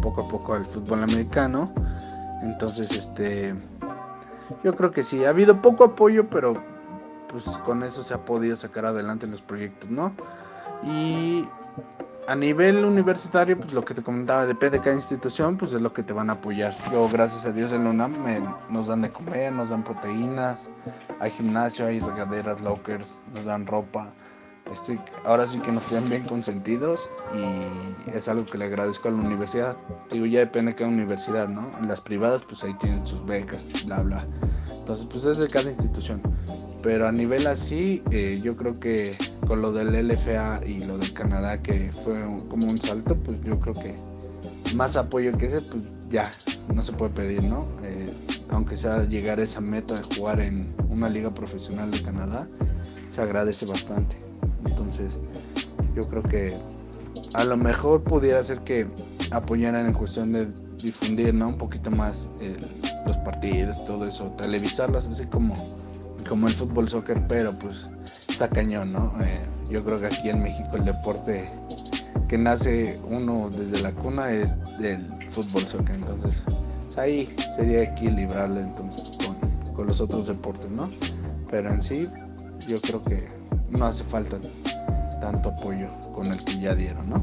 poco 0.00 0.22
a 0.22 0.28
poco 0.28 0.54
al 0.54 0.64
fútbol 0.64 1.02
americano. 1.02 1.72
Entonces, 2.42 2.90
este, 2.90 3.54
yo 4.64 4.74
creo 4.74 4.90
que 4.90 5.02
sí, 5.02 5.24
ha 5.24 5.30
habido 5.30 5.62
poco 5.62 5.84
apoyo, 5.84 6.28
pero 6.28 6.54
pues 7.28 7.44
con 7.64 7.82
eso 7.82 8.02
se 8.02 8.14
ha 8.14 8.24
podido 8.24 8.56
sacar 8.56 8.84
adelante 8.84 9.26
los 9.26 9.40
proyectos, 9.40 9.90
¿no? 9.90 10.14
Y 10.82 11.48
a 12.28 12.36
nivel 12.36 12.84
universitario, 12.84 13.58
pues 13.58 13.72
lo 13.72 13.84
que 13.84 13.94
te 13.94 14.02
comentaba, 14.02 14.46
depende 14.46 14.78
de 14.78 14.84
cada 14.84 14.96
institución, 14.96 15.56
pues 15.56 15.72
es 15.72 15.82
lo 15.82 15.92
que 15.92 16.02
te 16.02 16.12
van 16.12 16.30
a 16.30 16.34
apoyar. 16.34 16.74
Yo, 16.90 17.08
gracias 17.08 17.44
a 17.46 17.52
Dios, 17.52 17.72
en 17.72 17.84
la 17.84 17.90
UNAM 17.90 18.14
nos 18.70 18.88
dan 18.88 19.02
de 19.02 19.10
comer, 19.10 19.52
nos 19.52 19.70
dan 19.70 19.82
proteínas, 19.82 20.68
hay 21.20 21.30
gimnasio, 21.32 21.86
hay 21.86 22.00
regaderas, 22.00 22.60
lockers, 22.60 23.12
nos 23.34 23.44
dan 23.44 23.66
ropa. 23.66 24.12
Estoy, 24.72 24.98
ahora 25.24 25.44
sí 25.44 25.58
que 25.58 25.72
nos 25.72 25.82
tienen 25.84 26.08
bien 26.08 26.22
consentidos 26.22 27.10
y 27.34 28.10
es 28.10 28.28
algo 28.28 28.46
que 28.46 28.56
le 28.56 28.66
agradezco 28.66 29.08
a 29.08 29.10
la 29.10 29.18
universidad. 29.18 29.76
Digo, 30.10 30.24
ya 30.24 30.38
depende 30.38 30.72
de 30.72 30.76
cada 30.76 30.90
universidad, 30.90 31.48
¿no? 31.48 31.68
En 31.78 31.88
las 31.88 32.00
privadas, 32.00 32.42
pues 32.48 32.62
ahí 32.62 32.72
tienen 32.74 33.06
sus 33.06 33.26
becas, 33.26 33.66
bla, 33.84 34.02
bla. 34.02 34.24
Entonces, 34.70 35.06
pues 35.06 35.24
es 35.24 35.38
de 35.38 35.48
cada 35.48 35.68
institución. 35.68 36.22
Pero 36.82 37.06
a 37.06 37.12
nivel 37.12 37.46
así, 37.46 38.02
eh, 38.10 38.40
yo 38.42 38.56
creo 38.56 38.74
que 38.74 39.16
con 39.46 39.62
lo 39.62 39.72
del 39.72 39.94
LFA 40.08 40.60
y 40.66 40.84
lo 40.84 40.98
del 40.98 41.12
Canadá, 41.12 41.62
que 41.62 41.90
fue 42.04 42.14
como 42.48 42.68
un 42.68 42.78
salto, 42.78 43.16
pues 43.16 43.38
yo 43.44 43.58
creo 43.60 43.74
que 43.74 43.94
más 44.74 44.96
apoyo 44.96 45.36
que 45.36 45.46
ese, 45.46 45.62
pues 45.62 45.84
ya, 46.10 46.32
no 46.74 46.82
se 46.82 46.92
puede 46.92 47.12
pedir, 47.12 47.42
¿no? 47.44 47.66
Eh, 47.84 48.10
aunque 48.50 48.76
sea 48.76 49.04
llegar 49.04 49.38
a 49.38 49.44
esa 49.44 49.60
meta 49.60 49.94
de 49.94 50.16
jugar 50.16 50.40
en 50.40 50.74
una 50.90 51.08
liga 51.08 51.32
profesional 51.32 51.90
de 51.90 52.02
Canadá, 52.02 52.48
se 53.10 53.22
agradece 53.22 53.64
bastante. 53.66 54.16
Entonces, 54.66 55.18
yo 55.94 56.02
creo 56.08 56.22
que 56.22 56.56
a 57.34 57.44
lo 57.44 57.56
mejor 57.56 58.02
pudiera 58.02 58.42
ser 58.42 58.58
que 58.60 58.86
apoyaran 59.30 59.86
en 59.86 59.92
cuestión 59.92 60.32
de 60.32 60.48
difundir, 60.82 61.32
¿no? 61.32 61.48
Un 61.48 61.58
poquito 61.58 61.90
más 61.90 62.30
los 63.06 63.16
partidos, 63.18 63.82
todo 63.84 64.06
eso, 64.06 64.32
televisarlas 64.36 65.06
así 65.06 65.24
como, 65.26 65.54
como 66.22 66.48
el 66.48 66.54
fútbol 66.54 66.88
soccer, 66.88 67.26
pero 67.28 67.56
pues 67.58 67.90
está 68.28 68.48
cañón, 68.48 68.92
¿no? 68.92 69.12
Eh, 69.22 69.40
yo 69.70 69.84
creo 69.84 70.00
que 70.00 70.06
aquí 70.06 70.28
en 70.28 70.42
México 70.42 70.76
el 70.76 70.84
deporte 70.84 71.46
que 72.28 72.38
nace 72.38 73.00
uno 73.06 73.50
desde 73.50 73.80
la 73.80 73.92
cuna 73.92 74.30
es 74.30 74.56
del 74.78 75.06
fútbol 75.30 75.66
soccer, 75.66 75.96
entonces 75.96 76.44
pues, 76.84 76.98
ahí 76.98 77.34
sería 77.56 77.82
equilibrarle 77.82 78.62
entonces 78.62 79.12
con, 79.18 79.74
con 79.74 79.86
los 79.86 80.00
otros 80.00 80.28
deportes, 80.28 80.70
¿no? 80.70 80.90
Pero 81.50 81.72
en 81.72 81.82
sí 81.82 82.08
yo 82.66 82.80
creo 82.80 83.02
que 83.04 83.28
no 83.70 83.86
hace 83.86 84.04
falta 84.04 84.38
tanto 85.20 85.50
apoyo 85.50 85.88
con 86.14 86.26
el 86.26 86.44
que 86.44 86.58
ya 86.58 86.74
dieron, 86.74 87.08
¿no? 87.10 87.22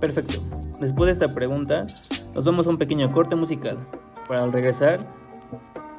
Perfecto. 0.00 0.42
Después 0.80 1.06
de 1.06 1.12
esta 1.12 1.32
pregunta, 1.32 1.84
nos 2.34 2.44
vamos 2.44 2.66
a 2.66 2.70
un 2.70 2.78
pequeño 2.78 3.12
corte 3.12 3.36
musical. 3.36 3.78
Para 4.26 4.42
al 4.42 4.52
regresar, 4.52 5.00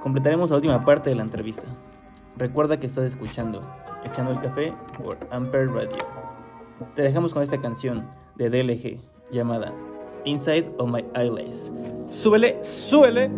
completaremos 0.01 0.49
la 0.49 0.57
última 0.57 0.81
parte 0.81 1.09
de 1.09 1.15
la 1.15 1.23
entrevista. 1.23 1.63
Recuerda 2.37 2.79
que 2.79 2.87
estás 2.87 3.05
escuchando 3.05 3.61
Echando 4.03 4.31
el 4.31 4.39
Café 4.39 4.73
por 5.01 5.17
Ampere 5.31 5.67
Radio. 5.67 6.05
Te 6.95 7.03
dejamos 7.03 7.33
con 7.33 7.43
esta 7.43 7.61
canción 7.61 8.09
de 8.35 8.49
DLG 8.49 8.99
llamada 9.31 9.73
Inside 10.25 10.73
of 10.77 10.89
My 10.89 11.05
Eyelids. 11.15 11.71
¡Súbele, 12.07 12.61
súbele! 12.63 13.29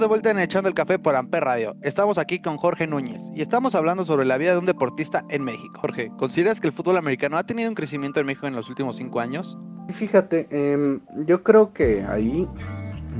De 0.00 0.06
vuelta 0.06 0.30
en 0.30 0.40
Echando 0.40 0.68
el 0.68 0.74
Café 0.74 0.98
por 0.98 1.14
Amper 1.14 1.44
Radio. 1.44 1.76
Estamos 1.82 2.18
aquí 2.18 2.42
con 2.42 2.56
Jorge 2.56 2.84
Núñez 2.88 3.22
y 3.32 3.42
estamos 3.42 3.76
hablando 3.76 4.04
sobre 4.04 4.24
la 4.24 4.36
vida 4.38 4.50
de 4.50 4.58
un 4.58 4.66
deportista 4.66 5.24
en 5.28 5.44
México. 5.44 5.78
Jorge, 5.80 6.10
¿consideras 6.18 6.60
que 6.60 6.66
el 6.66 6.72
fútbol 6.72 6.96
americano 6.96 7.38
ha 7.38 7.44
tenido 7.44 7.68
un 7.68 7.76
crecimiento 7.76 8.18
en 8.18 8.26
México 8.26 8.48
en 8.48 8.56
los 8.56 8.68
últimos 8.68 8.96
cinco 8.96 9.20
años? 9.20 9.56
Fíjate, 9.90 10.48
em, 10.50 11.00
yo 11.26 11.44
creo 11.44 11.72
que 11.72 12.02
ahí 12.02 12.48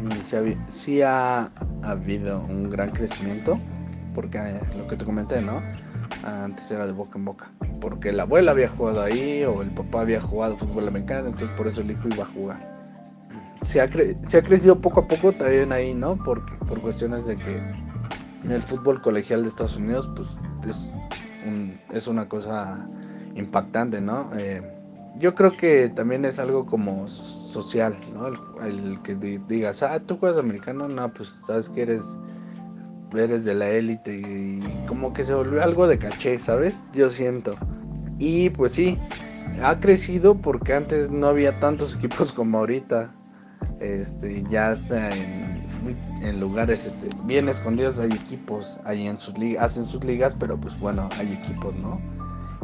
mm, 0.02 0.64
sí, 0.68 1.00
ha, 1.02 1.52
habido 1.82 2.40
un 2.40 2.68
gran 2.70 2.90
crecimiento, 2.90 3.56
porque 4.12 4.38
eh, 4.38 4.60
lo 4.76 4.88
que 4.88 4.96
te 4.96 5.04
comenté, 5.04 5.40
¿no? 5.40 5.62
Antes 6.24 6.68
era 6.72 6.86
de 6.86 6.92
boca 6.92 7.18
en 7.18 7.24
boca, 7.24 7.52
porque 7.80 8.12
la 8.12 8.24
abuela 8.24 8.50
había 8.50 8.68
jugado 8.68 9.00
ahí 9.00 9.44
o 9.44 9.62
el 9.62 9.70
papá 9.70 10.00
había 10.00 10.20
jugado 10.20 10.56
fútbol 10.56 10.88
americano, 10.88 11.28
entonces 11.28 11.56
por 11.56 11.68
eso 11.68 11.82
el 11.82 11.92
hijo 11.92 12.08
iba 12.08 12.24
a 12.24 12.26
jugar 12.26 12.73
se 13.64 13.80
ha, 13.80 13.88
crecido 13.88 14.80
poco 14.80 15.00
a 15.00 15.09
poco 15.09 15.33
también 15.33 15.73
ahí, 15.73 15.94
¿no? 15.94 16.16
Porque, 16.16 16.54
por 16.66 16.80
cuestiones 16.80 17.26
de 17.26 17.37
que 17.37 17.56
en 17.56 18.50
el 18.50 18.62
fútbol 18.62 19.00
colegial 19.00 19.42
de 19.42 19.49
Estados 19.49 19.76
Unidos, 19.76 20.09
pues 20.14 20.28
es, 20.68 20.92
es 21.92 22.06
una 22.06 22.28
cosa 22.28 22.87
impactante, 23.35 24.00
¿no? 24.00 24.30
Eh, 24.37 24.62
yo 25.18 25.35
creo 25.35 25.56
que 25.56 25.88
también 25.88 26.25
es 26.25 26.38
algo 26.38 26.66
como 26.66 27.06
social, 27.09 27.97
¿no? 28.14 28.28
El, 28.64 29.00
que 29.02 29.14
digas, 29.14 29.83
ah, 29.83 30.00
tú 30.00 30.16
juegas 30.18 30.38
americano, 30.38 30.88
no, 30.88 31.12
pues 31.12 31.33
sabes 31.47 31.68
que 31.68 31.83
eres, 31.83 32.02
eres 33.16 33.44
de 33.44 33.54
la 33.54 33.68
élite 33.71 34.16
y 34.16 34.87
como 34.87 35.12
que 35.12 35.25
se 35.25 35.35
volvió 35.35 35.62
algo 35.62 35.87
de 35.87 35.99
caché, 35.99 36.38
¿sabes? 36.38 36.83
Yo 36.92 37.09
siento. 37.09 37.56
Y 38.18 38.50
pues 38.50 38.73
sí, 38.73 38.99
ha 39.62 39.78
crecido 39.78 40.35
porque 40.35 40.75
antes 40.75 41.11
no 41.11 41.28
había 41.28 41.59
tantos 41.61 41.94
equipos 41.94 42.33
como 42.33 42.59
ahorita. 42.59 43.14
Este, 43.80 44.42
ya 44.48 44.72
está 44.72 45.10
en, 45.14 46.40
lugares 46.40 46.86
este, 46.86 47.08
bien 47.24 47.48
escondidos 47.48 47.98
hay 47.98 48.12
equipos, 48.12 48.78
hay 48.84 49.06
en 49.06 49.18
sus 49.18 49.36
ligas, 49.36 49.64
hacen 49.64 49.84
sus 49.84 50.02
ligas, 50.04 50.34
pero 50.38 50.58
pues 50.58 50.78
bueno, 50.78 51.08
hay 51.18 51.32
equipos, 51.32 51.74
¿no? 51.74 52.00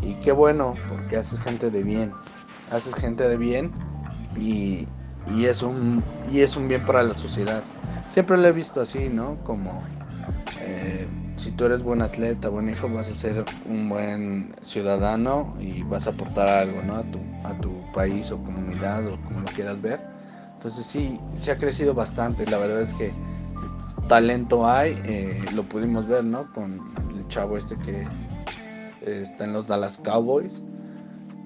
Y 0.02 0.14
qué 0.14 0.32
bueno, 0.32 0.74
porque 0.88 1.16
haces 1.16 1.40
gente 1.40 1.70
de 1.70 1.82
bien, 1.82 2.12
haces 2.70 2.94
gente 2.94 3.28
de 3.28 3.36
bien 3.36 3.70
y, 4.38 4.86
es 5.44 5.62
un 5.62 6.02
y 6.32 6.40
es 6.40 6.56
un 6.56 6.68
bien 6.68 6.84
para 6.86 7.02
la 7.02 7.14
sociedad. 7.14 7.62
Siempre 8.10 8.38
lo 8.38 8.48
he 8.48 8.52
visto 8.52 8.80
así, 8.80 9.10
¿no? 9.10 9.36
Como 9.44 9.82
eh, 10.60 11.06
si 11.36 11.50
tú 11.52 11.66
eres 11.66 11.82
buen 11.82 12.00
atleta, 12.00 12.48
buen 12.48 12.70
hijo, 12.70 12.88
vas 12.88 13.10
a 13.10 13.14
ser 13.14 13.44
un 13.68 13.88
buen 13.88 14.54
ciudadano 14.62 15.54
y 15.60 15.82
vas 15.82 16.06
a 16.06 16.10
aportar 16.10 16.48
algo, 16.48 16.82
¿no? 16.82 16.96
A 16.96 17.02
tu, 17.02 17.18
a 17.44 17.54
tu 17.60 17.92
país 17.92 18.30
o 18.30 18.42
comunidad 18.42 19.06
o 19.06 19.20
como 19.22 19.40
lo 19.40 19.46
quieras 19.46 19.80
ver. 19.82 20.00
Entonces 20.60 20.84
sí, 20.84 21.18
se 21.40 21.52
ha 21.52 21.56
crecido 21.56 21.94
bastante. 21.94 22.44
La 22.44 22.58
verdad 22.58 22.82
es 22.82 22.92
que 22.92 23.14
talento 24.08 24.68
hay, 24.68 24.92
eh, 25.06 25.42
lo 25.54 25.62
pudimos 25.62 26.06
ver, 26.06 26.22
¿no? 26.22 26.52
Con 26.52 26.92
el 27.16 27.26
chavo 27.28 27.56
este 27.56 27.76
que 27.76 28.06
está 29.00 29.44
en 29.44 29.54
los 29.54 29.68
Dallas 29.68 29.96
Cowboys, 29.96 30.60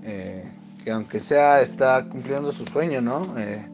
eh, 0.03 0.53
que 0.83 0.91
aunque 0.91 1.21
sea 1.21 1.61
está 1.61 2.05
cumpliendo 2.09 2.51
su 2.51 2.67
sueño, 2.67 3.01
¿no? 3.01 3.39
Eh, 3.39 3.65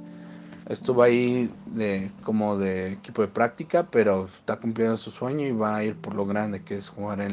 estuvo 0.69 1.03
ahí 1.03 1.51
de, 1.65 2.13
como 2.23 2.59
de 2.59 2.93
equipo 2.93 3.23
de 3.23 3.29
práctica, 3.29 3.87
pero 3.91 4.27
está 4.27 4.57
cumpliendo 4.57 4.99
su 4.99 5.11
sueño 5.11 5.47
y 5.47 5.53
va 5.53 5.77
a 5.77 5.85
ir 5.85 5.97
por 5.97 6.15
lo 6.15 6.27
grande 6.27 6.63
que 6.63 6.75
es 6.75 6.91
jugar 6.91 7.27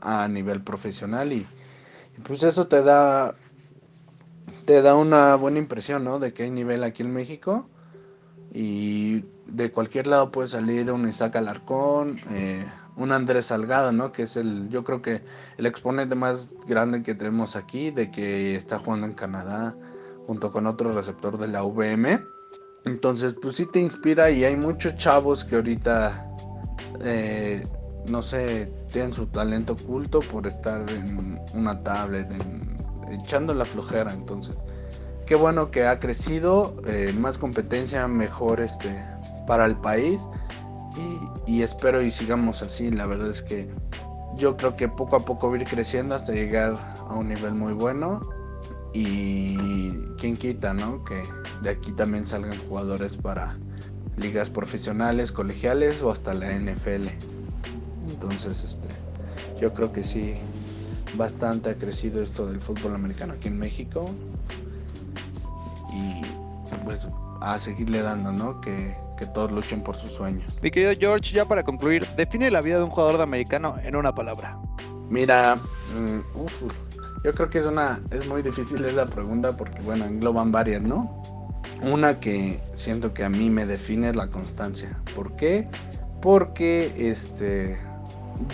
a 0.00 0.26
nivel 0.26 0.62
profesional 0.62 1.34
y, 1.34 1.46
y 2.16 2.20
pues 2.22 2.42
eso 2.44 2.66
te 2.66 2.82
da 2.82 3.34
te 4.64 4.82
da 4.82 4.94
una 4.94 5.34
buena 5.36 5.58
impresión, 5.58 6.04
¿no? 6.04 6.18
De 6.18 6.32
que 6.32 6.44
hay 6.44 6.50
nivel 6.50 6.84
aquí 6.84 7.02
en 7.02 7.12
México. 7.12 7.66
Y 8.54 9.24
de 9.46 9.72
cualquier 9.72 10.06
lado 10.06 10.30
puede 10.30 10.48
salir 10.48 10.90
un 10.90 11.08
Isaac 11.08 11.36
Alarcón, 11.36 12.20
eh, 12.30 12.64
un 12.96 13.12
Andrés 13.12 13.46
Salgado, 13.46 13.92
¿no? 13.92 14.12
Que 14.12 14.24
es 14.24 14.36
el, 14.36 14.68
yo 14.68 14.84
creo 14.84 15.00
que 15.00 15.22
el 15.56 15.66
exponente 15.66 16.14
más 16.14 16.54
grande 16.66 17.02
que 17.02 17.14
tenemos 17.14 17.56
aquí, 17.56 17.90
de 17.90 18.10
que 18.10 18.54
está 18.56 18.78
jugando 18.78 19.06
en 19.06 19.14
Canadá 19.14 19.74
junto 20.26 20.52
con 20.52 20.66
otro 20.66 20.92
receptor 20.92 21.38
de 21.38 21.48
la 21.48 21.62
VM. 21.62 22.22
Entonces, 22.84 23.34
pues 23.40 23.56
sí 23.56 23.66
te 23.66 23.80
inspira 23.80 24.30
y 24.30 24.44
hay 24.44 24.56
muchos 24.56 24.96
chavos 24.96 25.44
que 25.44 25.56
ahorita, 25.56 26.28
eh, 27.00 27.64
no 28.10 28.22
sé, 28.22 28.72
tienen 28.92 29.12
su 29.12 29.26
talento 29.26 29.74
oculto 29.74 30.20
por 30.20 30.46
estar 30.46 30.84
en 30.90 31.40
una 31.54 31.82
tablet, 31.82 32.30
en 32.32 32.71
echando 33.12 33.54
la 33.54 33.64
flojera. 33.64 34.12
Entonces, 34.12 34.56
qué 35.26 35.34
bueno 35.34 35.70
que 35.70 35.86
ha 35.86 35.98
crecido, 35.98 36.76
eh, 36.86 37.14
más 37.16 37.38
competencia, 37.38 38.06
mejor 38.08 38.60
este, 38.60 38.94
para 39.46 39.66
el 39.66 39.76
país. 39.76 40.20
Y, 41.46 41.62
espero 41.62 42.02
y 42.02 42.10
sigamos 42.10 42.62
así. 42.62 42.90
La 42.90 43.06
verdad 43.06 43.30
es 43.30 43.42
que 43.42 43.68
yo 44.36 44.56
creo 44.56 44.76
que 44.76 44.88
poco 44.88 45.16
a 45.16 45.20
poco 45.20 45.48
va 45.48 45.56
a 45.56 45.60
ir 45.60 45.66
creciendo 45.66 46.14
hasta 46.14 46.32
llegar 46.32 46.76
a 47.08 47.14
un 47.14 47.28
nivel 47.28 47.54
muy 47.54 47.72
bueno. 47.72 48.20
Y 48.92 49.56
quién 50.18 50.36
quita, 50.36 50.74
¿no? 50.74 51.02
Que 51.04 51.22
de 51.62 51.70
aquí 51.70 51.92
también 51.92 52.26
salgan 52.26 52.58
jugadores 52.68 53.16
para 53.16 53.56
ligas 54.16 54.50
profesionales, 54.50 55.32
colegiales 55.32 56.02
o 56.02 56.10
hasta 56.10 56.34
la 56.34 56.52
NFL. 56.52 57.08
Entonces, 58.10 58.62
este, 58.62 58.88
yo 59.60 59.72
creo 59.72 59.92
que 59.92 60.04
sí, 60.04 60.36
bastante 61.16 61.70
ha 61.70 61.74
crecido 61.74 62.22
esto 62.22 62.46
del 62.46 62.60
fútbol 62.60 62.94
americano 62.94 63.34
aquí 63.34 63.48
en 63.48 63.58
México. 63.58 64.04
Y 65.92 66.22
pues 66.84 67.06
a 67.40 67.58
seguirle 67.58 68.02
dando, 68.02 68.32
¿no? 68.32 68.60
Que, 68.60 69.00
todos 69.34 69.52
luchen 69.52 69.84
por 69.84 69.94
sus 69.94 70.10
sueños. 70.10 70.42
Mi 70.62 70.72
querido 70.72 70.90
George, 70.98 71.32
ya 71.32 71.44
para 71.44 71.62
concluir, 71.62 72.04
define 72.16 72.50
la 72.50 72.60
vida 72.60 72.78
de 72.78 72.82
un 72.82 72.90
jugador 72.90 73.18
de 73.18 73.22
americano 73.22 73.76
en 73.80 73.94
una 73.94 74.12
palabra. 74.12 74.58
Mira, 75.08 75.54
mm, 75.54 76.40
yo 77.22 77.32
creo 77.32 77.48
que 77.48 77.58
es 77.58 77.66
una, 77.66 78.02
es 78.10 78.26
muy 78.26 78.42
difícil 78.42 78.84
esa 78.84 79.06
pregunta 79.06 79.56
porque 79.56 79.80
bueno, 79.80 80.06
engloban 80.06 80.50
varias, 80.50 80.82
¿no? 80.82 81.22
Una 81.82 82.18
que 82.18 82.60
siento 82.74 83.14
que 83.14 83.22
a 83.22 83.28
mí 83.28 83.48
me 83.48 83.64
define 83.64 84.08
es 84.08 84.16
la 84.16 84.26
constancia. 84.26 84.98
¿Por 85.14 85.36
qué? 85.36 85.68
Porque 86.20 86.92
este 86.96 87.78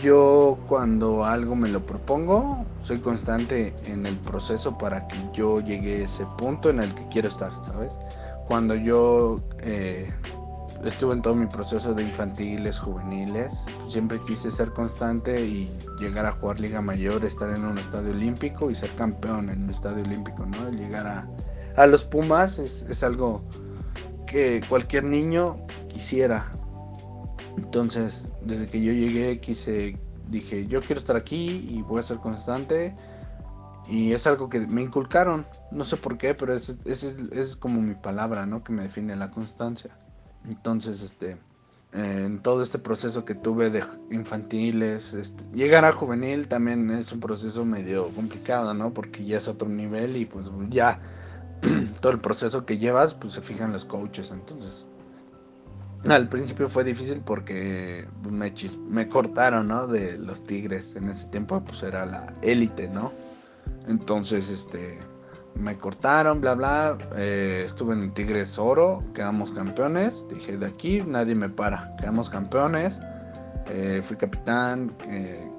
yo 0.02 0.58
cuando 0.66 1.24
algo 1.24 1.54
me 1.54 1.68
lo 1.68 1.84
propongo, 1.84 2.64
soy 2.80 2.98
constante 2.98 3.74
en 3.86 4.06
el 4.06 4.16
proceso 4.16 4.76
para 4.76 5.06
que 5.08 5.16
yo 5.32 5.60
llegue 5.60 6.02
a 6.02 6.04
ese 6.04 6.26
punto 6.38 6.70
en 6.70 6.80
el 6.80 6.94
que 6.94 7.06
quiero 7.08 7.28
estar, 7.28 7.52
¿sabes? 7.64 7.92
Cuando 8.46 8.74
yo 8.74 9.40
eh, 9.60 10.12
estuve 10.84 11.14
en 11.14 11.22
todo 11.22 11.34
mi 11.34 11.46
proceso 11.46 11.94
de 11.94 12.02
infantiles, 12.02 12.78
juveniles, 12.78 13.64
siempre 13.88 14.18
quise 14.26 14.50
ser 14.50 14.72
constante 14.72 15.44
y 15.44 15.70
llegar 16.00 16.26
a 16.26 16.32
jugar 16.32 16.60
Liga 16.60 16.80
Mayor, 16.80 17.24
estar 17.24 17.50
en 17.50 17.64
un 17.64 17.78
estadio 17.78 18.10
olímpico 18.10 18.70
y 18.70 18.74
ser 18.74 18.90
campeón 18.96 19.50
en 19.50 19.64
un 19.64 19.70
estadio 19.70 20.04
olímpico, 20.04 20.46
¿no? 20.46 20.70
Llegar 20.70 21.06
a, 21.06 21.28
a 21.76 21.86
los 21.86 22.04
Pumas 22.04 22.58
es, 22.58 22.82
es 22.88 23.02
algo 23.02 23.42
que 24.26 24.62
cualquier 24.68 25.04
niño 25.04 25.56
quisiera, 25.88 26.50
entonces, 27.58 28.28
desde 28.44 28.66
que 28.66 28.80
yo 28.80 28.92
llegué, 28.92 29.40
quise, 29.40 29.98
dije, 30.28 30.66
yo 30.66 30.80
quiero 30.80 31.00
estar 31.00 31.16
aquí 31.16 31.66
y 31.68 31.82
voy 31.82 32.00
a 32.00 32.04
ser 32.04 32.18
constante. 32.18 32.94
Y 33.88 34.12
es 34.12 34.26
algo 34.26 34.48
que 34.48 34.60
me 34.60 34.82
inculcaron, 34.82 35.46
no 35.72 35.82
sé 35.82 35.96
por 35.96 36.18
qué, 36.18 36.34
pero 36.34 36.54
es, 36.54 36.76
es, 36.84 37.02
es 37.04 37.56
como 37.56 37.80
mi 37.80 37.94
palabra, 37.94 38.46
¿no? 38.46 38.62
Que 38.62 38.72
me 38.72 38.82
define 38.82 39.16
la 39.16 39.30
constancia. 39.30 39.90
Entonces, 40.44 41.02
este, 41.02 41.38
en 41.92 42.40
todo 42.42 42.62
este 42.62 42.78
proceso 42.78 43.24
que 43.24 43.34
tuve 43.34 43.70
de 43.70 43.82
infantiles, 44.10 45.14
este, 45.14 45.42
llegar 45.52 45.84
a 45.84 45.92
juvenil 45.92 46.46
también 46.46 46.90
es 46.90 47.10
un 47.12 47.20
proceso 47.20 47.64
medio 47.64 48.10
complicado, 48.10 48.72
¿no? 48.74 48.92
Porque 48.92 49.24
ya 49.24 49.38
es 49.38 49.48
otro 49.48 49.68
nivel 49.68 50.16
y 50.16 50.26
pues 50.26 50.46
ya 50.68 51.00
todo 52.00 52.12
el 52.12 52.20
proceso 52.20 52.66
que 52.66 52.78
llevas, 52.78 53.14
pues 53.14 53.32
se 53.32 53.40
fijan 53.40 53.72
los 53.72 53.84
coaches, 53.84 54.30
entonces 54.30 54.86
al 56.06 56.28
principio 56.28 56.68
fue 56.68 56.84
difícil 56.84 57.20
porque 57.24 58.06
me, 58.30 59.08
cortaron, 59.08 59.68
¿no? 59.68 59.86
De 59.86 60.16
los 60.18 60.44
Tigres. 60.44 60.94
En 60.96 61.08
ese 61.08 61.26
tiempo, 61.26 61.60
pues 61.60 61.82
era 61.82 62.06
la 62.06 62.32
élite, 62.42 62.88
¿no? 62.88 63.12
Entonces, 63.86 64.48
este, 64.48 64.98
me 65.54 65.76
cortaron, 65.76 66.40
bla, 66.40 66.54
bla. 66.54 66.98
Eh, 67.16 67.64
estuve 67.66 67.94
en 67.94 68.12
Tigres 68.12 68.58
Oro, 68.58 69.02
quedamos 69.14 69.50
campeones. 69.50 70.26
Dije, 70.32 70.56
de 70.56 70.66
aquí 70.66 71.02
nadie 71.06 71.34
me 71.34 71.48
para. 71.48 71.94
Quedamos 71.96 72.30
campeones. 72.30 73.00
Eh, 73.68 74.00
fui 74.02 74.16
capitán, 74.16 74.94
eh, 75.08 75.50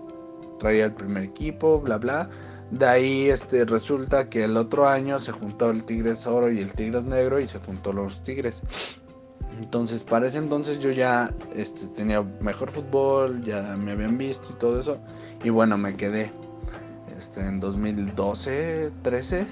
traía 0.58 0.86
el 0.86 0.94
primer 0.94 1.24
equipo, 1.24 1.80
bla, 1.80 1.98
bla. 1.98 2.30
De 2.72 2.86
ahí 2.86 3.30
este, 3.30 3.66
resulta 3.66 4.30
que 4.30 4.46
el 4.46 4.56
otro 4.56 4.88
año 4.88 5.20
se 5.20 5.32
juntó 5.32 5.70
el 5.72 5.84
Tigres 5.84 6.26
Oro 6.28 6.52
y 6.52 6.60
el 6.60 6.72
Tigres 6.74 7.04
Negro 7.04 7.40
y 7.40 7.48
se 7.48 7.60
juntó 7.60 7.92
los 7.94 8.24
Tigres. 8.24 8.62
Entonces, 9.60 10.04
para 10.04 10.28
ese 10.28 10.38
entonces 10.38 10.80
yo 10.80 10.90
ya 10.92 11.34
este, 11.54 11.88
tenía 11.88 12.22
mejor 12.22 12.72
fútbol, 12.72 13.44
ya 13.44 13.76
me 13.76 13.92
habían 13.92 14.18
visto 14.18 14.48
y 14.52 14.54
todo 14.54 14.80
eso. 14.80 14.98
Y 15.44 15.50
bueno, 15.50 15.78
me 15.78 15.96
quedé 15.98 16.32
este, 17.18 17.42
en 17.42 17.60
2012, 17.60 18.92
13, 19.02 19.46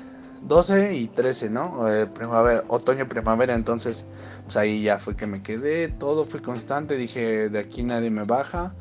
12 0.43 0.95
y 0.95 1.07
13, 1.07 1.49
¿no? 1.49 1.91
Eh, 1.91 2.07
primavera, 2.07 2.63
otoño, 2.69 3.09
primavera, 3.09 3.53
entonces 3.53 4.05
pues 4.45 4.55
ahí 4.55 4.81
ya 4.81 4.97
fue 4.97 5.17
que 5.17 5.27
me 5.27 5.43
quedé, 5.43 5.89
todo 5.89 6.23
fue 6.25 6.41
constante, 6.41 6.95
dije 6.95 7.49
de 7.49 7.59
aquí 7.59 7.83
nadie 7.83 8.09
me 8.09 8.23
baja, 8.23 8.73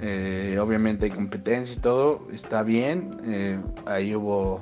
eh, 0.00 0.56
obviamente 0.60 1.06
hay 1.06 1.10
competencia 1.10 1.74
y 1.76 1.80
todo, 1.80 2.28
está 2.32 2.62
bien, 2.62 3.20
eh, 3.24 3.58
ahí 3.86 4.14
hubo 4.14 4.60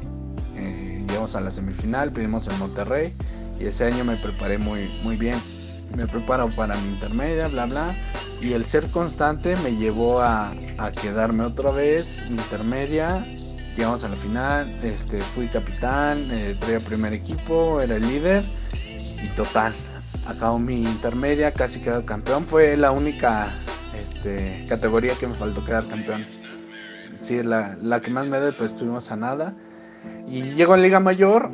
Eh, 0.55 1.03
llegamos 1.07 1.35
a 1.35 1.41
la 1.41 1.51
semifinal, 1.51 2.11
pedimos 2.11 2.47
en 2.47 2.59
Monterrey 2.59 3.13
y 3.59 3.65
ese 3.65 3.85
año 3.85 4.03
me 4.03 4.17
preparé 4.17 4.57
muy, 4.57 4.89
muy 5.03 5.17
bien. 5.17 5.39
Me 5.95 6.07
preparo 6.07 6.53
para 6.55 6.75
mi 6.77 6.89
intermedia, 6.89 7.47
bla, 7.47 7.65
bla. 7.65 7.95
Y 8.41 8.53
el 8.53 8.65
ser 8.65 8.89
constante 8.91 9.55
me 9.57 9.75
llevó 9.75 10.21
a, 10.21 10.55
a 10.77 10.91
quedarme 10.91 11.43
otra 11.43 11.71
vez, 11.71 12.19
intermedia. 12.29 13.27
Llegamos 13.75 14.03
a 14.03 14.09
la 14.09 14.15
final, 14.15 14.79
este, 14.83 15.17
fui 15.19 15.47
capitán, 15.47 16.27
eh, 16.29 16.55
traía 16.59 16.79
primer 16.81 17.13
equipo, 17.13 17.79
era 17.81 17.95
el 17.95 18.01
líder 18.01 18.43
y 19.23 19.27
total. 19.35 19.73
Acabo 20.25 20.59
mi 20.59 20.83
intermedia, 20.83 21.53
casi 21.53 21.79
quedó 21.79 22.05
campeón. 22.05 22.45
Fue 22.45 22.75
la 22.75 22.91
única 22.91 23.49
este, 23.97 24.65
categoría 24.67 25.15
que 25.15 25.27
me 25.27 25.35
faltó 25.35 25.63
quedar 25.63 25.87
campeón. 25.87 26.25
Sí, 27.15 27.41
la, 27.43 27.77
la 27.81 28.01
que 28.01 28.11
más 28.11 28.27
me 28.27 28.39
dio, 28.39 28.55
pues 28.55 28.73
estuvimos 28.73 29.09
a 29.11 29.15
nada. 29.15 29.55
Y 30.27 30.41
llego 30.53 30.73
a 30.73 30.77
Liga 30.77 30.99
Mayor, 30.99 31.49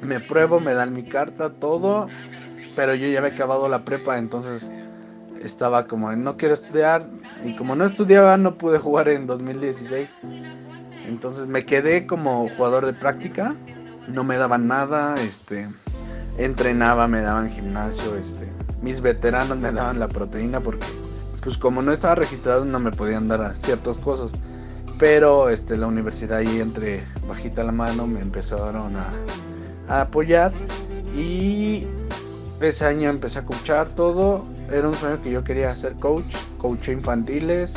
me 0.00 0.20
pruebo, 0.20 0.60
me 0.60 0.74
dan 0.74 0.92
mi 0.92 1.02
carta, 1.02 1.50
todo, 1.50 2.08
pero 2.76 2.94
yo 2.94 3.08
ya 3.08 3.18
había 3.18 3.32
acabado 3.32 3.68
la 3.68 3.84
prepa, 3.84 4.18
entonces 4.18 4.70
estaba 5.42 5.86
como, 5.86 6.12
no 6.12 6.36
quiero 6.36 6.54
estudiar, 6.54 7.06
y 7.44 7.56
como 7.56 7.74
no 7.74 7.84
estudiaba, 7.84 8.36
no 8.36 8.56
pude 8.56 8.78
jugar 8.78 9.08
en 9.08 9.26
2016. 9.26 10.08
Entonces 11.10 11.48
me 11.48 11.66
quedé 11.66 12.06
como 12.06 12.48
jugador 12.50 12.86
de 12.86 12.92
práctica, 12.92 13.56
no 14.06 14.22
me 14.22 14.36
daban 14.36 14.68
nada, 14.68 15.20
este, 15.20 15.68
entrenaba, 16.38 17.08
me 17.08 17.20
daban 17.20 17.50
gimnasio, 17.50 18.14
este, 18.14 18.46
mis 18.80 19.00
veteranos 19.00 19.58
me 19.58 19.72
daban 19.72 19.98
la 19.98 20.06
proteína 20.06 20.60
porque, 20.60 20.86
pues 21.42 21.58
como 21.58 21.82
no 21.82 21.90
estaba 21.90 22.14
registrado, 22.14 22.64
no 22.64 22.78
me 22.78 22.92
podían 22.92 23.26
dar 23.26 23.52
ciertas 23.54 23.98
cosas. 23.98 24.30
Pero 25.00 25.48
este, 25.48 25.76
la 25.76 25.88
universidad 25.88 26.38
ahí 26.38 26.60
entre 26.60 27.02
bajita 27.26 27.64
la 27.64 27.72
mano 27.72 28.06
me 28.06 28.20
empezaron 28.20 28.92
a, 28.96 30.02
apoyar 30.02 30.52
y 31.16 31.88
ese 32.60 32.84
año 32.84 33.10
empecé 33.10 33.40
a 33.40 33.44
coachar 33.44 33.88
todo. 33.88 34.44
Era 34.70 34.88
un 34.88 34.94
sueño 34.94 35.20
que 35.20 35.32
yo 35.32 35.42
quería 35.42 35.74
ser 35.74 35.94
coach, 35.94 36.36
coach 36.58 36.88
infantiles, 36.88 37.74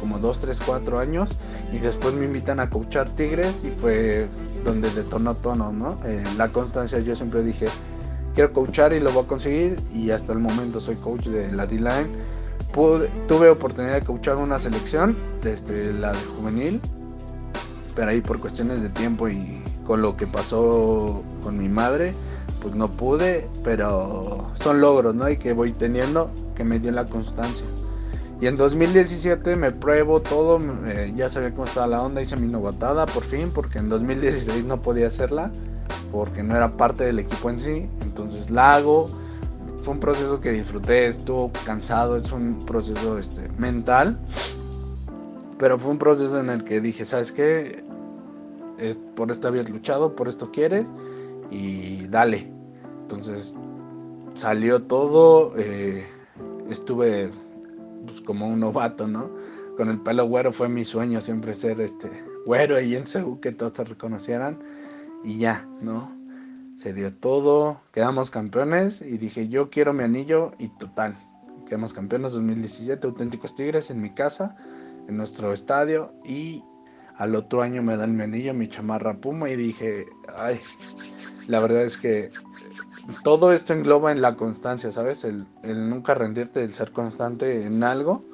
como 0.00 0.18
2, 0.18 0.38
3, 0.38 0.60
4 0.64 0.98
años. 0.98 1.30
Y 1.72 1.78
después 1.78 2.14
me 2.14 2.26
invitan 2.26 2.60
a 2.60 2.70
coachar 2.70 3.08
Tigres 3.10 3.54
y 3.62 3.70
fue 3.70 4.28
donde 4.64 4.90
detonó 4.90 5.34
todo, 5.36 5.72
¿no? 5.72 5.98
Eh, 6.04 6.22
la 6.36 6.48
constancia, 6.48 6.98
yo 7.00 7.14
siempre 7.16 7.42
dije, 7.42 7.66
quiero 8.34 8.52
coachar 8.52 8.92
y 8.92 9.00
lo 9.00 9.12
voy 9.12 9.24
a 9.24 9.26
conseguir. 9.26 9.76
Y 9.92 10.10
hasta 10.10 10.32
el 10.32 10.38
momento 10.38 10.80
soy 10.80 10.96
coach 10.96 11.26
de 11.26 11.52
la 11.52 11.66
D-Line 11.66 12.08
tuve 13.28 13.48
oportunidad 13.48 13.94
de 13.94 14.02
coachar 14.02 14.36
una 14.36 14.58
selección, 14.58 15.16
desde 15.42 15.92
la 15.92 16.12
de 16.12 16.18
juvenil, 16.36 16.80
pero 17.94 18.10
ahí 18.10 18.20
por 18.20 18.40
cuestiones 18.40 18.82
de 18.82 18.88
tiempo 18.88 19.28
y 19.28 19.62
con 19.86 20.02
lo 20.02 20.16
que 20.16 20.26
pasó 20.26 21.22
con 21.42 21.56
mi 21.56 21.68
madre, 21.68 22.14
pues 22.60 22.74
no 22.74 22.88
pude, 22.88 23.48
pero 23.62 24.50
son 24.54 24.80
logros, 24.80 25.14
¿no? 25.14 25.28
Y 25.28 25.36
que 25.36 25.52
voy 25.52 25.72
teniendo, 25.72 26.30
que 26.56 26.64
me 26.64 26.80
dio 26.80 26.90
la 26.90 27.04
constancia. 27.04 27.66
Y 28.44 28.46
en 28.46 28.58
2017 28.58 29.56
me 29.56 29.72
pruebo 29.72 30.20
todo, 30.20 30.60
ya 31.16 31.30
sabía 31.30 31.52
cómo 31.52 31.64
estaba 31.64 31.86
la 31.86 32.02
onda, 32.02 32.20
hice 32.20 32.36
mi 32.36 32.46
novatada 32.46 33.06
por 33.06 33.22
fin, 33.22 33.50
porque 33.50 33.78
en 33.78 33.88
2016 33.88 34.66
no 34.66 34.82
podía 34.82 35.06
hacerla, 35.06 35.50
porque 36.12 36.42
no 36.42 36.54
era 36.54 36.76
parte 36.76 37.04
del 37.04 37.20
equipo 37.20 37.48
en 37.48 37.58
sí, 37.58 37.88
entonces 38.02 38.50
la 38.50 38.74
hago 38.74 39.08
fue 39.82 39.94
un 39.94 40.00
proceso 40.00 40.42
que 40.42 40.50
disfruté, 40.52 41.06
estuvo 41.06 41.50
cansado, 41.64 42.18
es 42.18 42.32
un 42.32 42.58
proceso 42.66 43.18
este, 43.18 43.48
mental, 43.56 44.18
pero 45.56 45.78
fue 45.78 45.92
un 45.92 45.98
proceso 45.98 46.38
en 46.38 46.50
el 46.50 46.64
que 46.64 46.82
dije, 46.82 47.06
¿sabes 47.06 47.32
qué? 47.32 47.82
Es, 48.76 48.98
por 49.16 49.30
esto 49.30 49.48
habías 49.48 49.70
luchado, 49.70 50.14
por 50.14 50.28
esto 50.28 50.50
quieres 50.50 50.84
y 51.50 52.08
dale. 52.08 52.52
Entonces 53.00 53.56
salió 54.34 54.82
todo, 54.82 55.54
eh, 55.56 56.04
estuve 56.68 57.30
pues, 58.06 58.20
como 58.20 58.46
un 58.48 58.60
novato, 58.60 59.06
¿no? 59.06 59.30
Con 59.76 59.88
el 59.88 60.00
pelo 60.00 60.26
güero 60.26 60.52
fue 60.52 60.68
mi 60.68 60.84
sueño 60.84 61.20
siempre 61.20 61.54
ser 61.54 61.80
este 61.80 62.10
güero 62.46 62.80
y 62.80 62.96
en 62.96 63.04
que 63.40 63.52
todos 63.52 63.72
te 63.72 63.84
reconocieran 63.84 64.58
y 65.24 65.38
ya, 65.38 65.66
¿no? 65.80 66.24
se 66.76 66.92
dio 66.92 67.14
todo, 67.14 67.80
quedamos 67.92 68.30
campeones 68.30 69.00
y 69.00 69.18
dije 69.18 69.48
yo 69.48 69.70
quiero 69.70 69.92
mi 69.92 70.04
anillo 70.04 70.52
y 70.58 70.68
total, 70.68 71.16
quedamos 71.66 71.94
campeones 71.94 72.32
2017, 72.32 73.06
auténticos 73.06 73.54
Tigres 73.54 73.90
en 73.90 74.02
mi 74.02 74.10
casa, 74.10 74.56
en 75.08 75.16
nuestro 75.16 75.52
estadio 75.52 76.12
y 76.24 76.64
al 77.16 77.36
otro 77.36 77.62
año 77.62 77.82
me 77.82 77.96
dan 77.96 78.16
mi 78.16 78.24
anillo, 78.24 78.54
mi 78.54 78.68
chamarra 78.68 79.16
Puma 79.16 79.48
y 79.50 79.56
dije, 79.56 80.06
ay, 80.36 80.60
la 81.46 81.60
verdad 81.60 81.84
es 81.84 81.96
que 81.96 82.30
todo 83.22 83.52
esto 83.52 83.72
engloba 83.72 84.12
en 84.12 84.22
la 84.22 84.36
constancia, 84.36 84.90
¿sabes? 84.92 85.24
El, 85.24 85.46
el 85.62 85.88
nunca 85.88 86.14
rendirte, 86.14 86.62
el 86.62 86.72
ser 86.72 86.92
constante 86.92 87.66
en 87.66 87.82
algo 87.84 88.24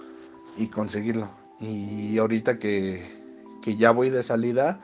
y 0.57 0.69
conseguirlo. 0.69 1.31
Y 1.61 2.17
ahorita 2.19 2.59
que, 2.59 3.21
que 3.63 3.77
ya 3.77 3.91
voy 3.91 4.11
de 4.11 4.23
salida, 4.23 4.81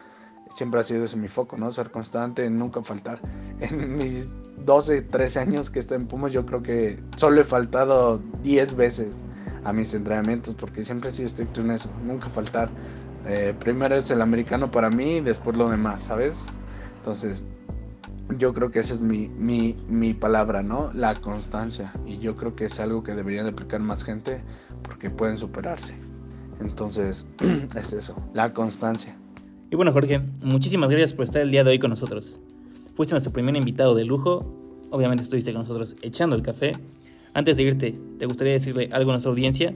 siempre 0.55 0.81
ha 0.81 0.83
sido 0.83 1.05
ese 1.05 1.17
mi 1.17 1.29
foco, 1.29 1.57
¿no? 1.57 1.71
Ser 1.71 1.91
constante, 1.91 2.49
nunca 2.51 2.83
faltar. 2.83 3.21
En 3.61 3.97
mis 3.97 4.37
12, 4.65 5.03
13 5.03 5.41
años 5.41 5.71
que 5.71 5.79
estoy 5.79 5.97
en 5.97 6.07
Pumas, 6.07 6.33
yo 6.33 6.45
creo 6.45 6.63
que 6.63 7.03
solo 7.17 7.41
he 7.41 7.45
faltado 7.45 8.21
10 8.43 8.75
veces 8.77 9.09
a 9.65 9.73
mis 9.73 9.95
entrenamientos 9.95 10.55
porque 10.55 10.85
siempre 10.85 11.11
he 11.11 11.13
sido 11.13 11.29
estricto 11.29 11.61
en 11.63 11.71
eso, 11.71 11.91
nunca 12.05 12.29
faltar. 12.29 12.69
Eh, 13.27 13.55
primero 13.59 13.97
es 13.97 14.11
el 14.11 14.23
americano 14.23 14.71
para 14.71 14.91
mí 14.91 15.17
y 15.17 15.21
después 15.21 15.57
lo 15.57 15.69
demás, 15.69 16.05
¿sabes? 16.05 16.45
Entonces, 16.99 17.45
yo 18.39 18.53
creo 18.53 18.71
que 18.71 18.81
esa 18.81 18.95
es 18.95 19.01
mi, 19.01 19.29
mi, 19.29 19.77
mi, 19.89 20.15
palabra, 20.15 20.63
¿no? 20.63 20.91
La 20.93 21.15
constancia. 21.21 21.93
Y 22.07 22.19
yo 22.19 22.37
creo 22.37 22.57
que 22.57 22.65
es 22.67 22.81
algo 22.81 23.03
que 23.03 23.13
deberían 23.13 23.45
de 23.45 23.53
aplicar 23.53 23.81
más 23.81 24.05
gente 24.05 24.41
porque 24.83 25.11
pueden 25.11 25.39
superarse. 25.39 25.95
Entonces, 26.61 27.27
es 27.77 27.93
eso, 27.93 28.17
la 28.35 28.53
constancia. 28.53 29.17
Y 29.71 29.77
bueno, 29.77 29.93
Jorge, 29.93 30.21
muchísimas 30.43 30.91
gracias 30.91 31.13
por 31.13 31.25
estar 31.25 31.43
el 31.43 31.51
día 31.51 31.65
de 31.65 31.71
hoy 31.71 31.79
con 31.79 31.91
nosotros. 31.91 32.41
Fuiste 32.95 33.15
nuestro 33.15 33.33
primer 33.33 33.57
invitado 33.57 33.95
de 33.95 34.05
lujo. 34.05 34.43
Obviamente 34.91 35.23
estuviste 35.23 35.53
con 35.53 35.63
nosotros 35.63 35.97
echando 36.03 36.37
el 36.37 36.43
café. 36.43 36.73
Antes 37.35 37.57
de 37.57 37.65
irte, 37.65 37.99
¿te 38.19 38.27
gustaría 38.27 38.55
decirle 38.55 38.89
algo 38.93 39.11
a 39.11 39.15
nuestra 39.15 39.31
audiencia? 39.31 39.75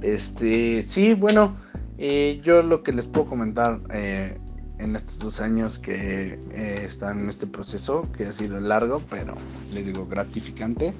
Este, 0.00 0.82
sí, 0.82 1.14
bueno, 1.14 1.56
eh, 1.98 2.40
yo 2.42 2.62
lo 2.62 2.82
que 2.82 2.92
les 2.92 3.06
puedo 3.06 3.26
comentar 3.26 3.80
eh, 3.92 4.38
en 4.78 4.96
estos 4.96 5.18
dos 5.18 5.40
años 5.40 5.78
que 5.78 6.38
eh, 6.52 6.84
están 6.84 7.20
en 7.20 7.28
este 7.28 7.46
proceso, 7.46 8.10
que 8.16 8.26
ha 8.26 8.32
sido 8.32 8.60
largo, 8.60 9.02
pero 9.10 9.34
les 9.72 9.86
digo 9.86 10.06
gratificante. 10.06 10.94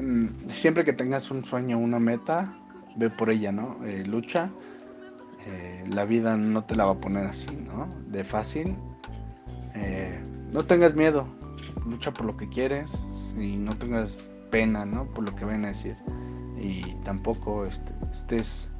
Mm, 0.00 0.50
siempre 0.50 0.84
que 0.84 0.92
tengas 0.92 1.30
un 1.30 1.44
sueño, 1.44 1.78
una 1.78 1.98
meta, 1.98 2.56
ve 2.96 3.10
por 3.10 3.30
ella, 3.30 3.52
¿no? 3.52 3.84
Eh, 3.84 4.04
lucha. 4.04 4.50
Eh, 5.46 5.84
la 5.88 6.04
vida 6.04 6.36
no 6.36 6.64
te 6.64 6.74
la 6.74 6.86
va 6.86 6.92
a 6.92 7.00
poner 7.00 7.26
así, 7.26 7.50
¿no? 7.66 7.86
De 8.08 8.24
fácil. 8.24 8.76
no 10.52 10.64
tengas 10.64 10.94
miedo, 10.94 11.28
lucha 11.86 12.10
por 12.12 12.24
lo 12.24 12.36
que 12.36 12.48
quieres 12.48 12.90
y 13.38 13.56
no 13.56 13.76
tengas 13.76 14.24
pena, 14.50 14.86
¿no? 14.86 15.04
Por 15.12 15.24
lo 15.24 15.36
que 15.36 15.44
ven 15.44 15.66
a 15.66 15.68
decir. 15.68 15.96
Y 16.56 16.94
tampoco 17.04 17.66
este, 17.66 17.92
estés 18.10 18.70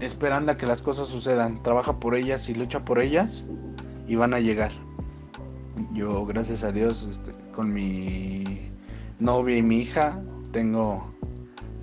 esperando 0.00 0.52
a 0.52 0.56
que 0.56 0.66
las 0.66 0.82
cosas 0.82 1.08
sucedan. 1.08 1.62
Trabaja 1.62 1.98
por 1.98 2.14
ellas 2.14 2.48
y 2.48 2.54
lucha 2.54 2.84
por 2.84 2.98
ellas 2.98 3.46
y 4.06 4.16
van 4.16 4.34
a 4.34 4.40
llegar. 4.40 4.72
Yo, 5.92 6.26
gracias 6.26 6.64
a 6.64 6.72
Dios, 6.72 7.06
este, 7.10 7.32
con 7.52 7.72
mi 7.72 8.70
novia 9.18 9.56
y 9.56 9.62
mi 9.62 9.78
hija, 9.78 10.22
tengo 10.52 11.12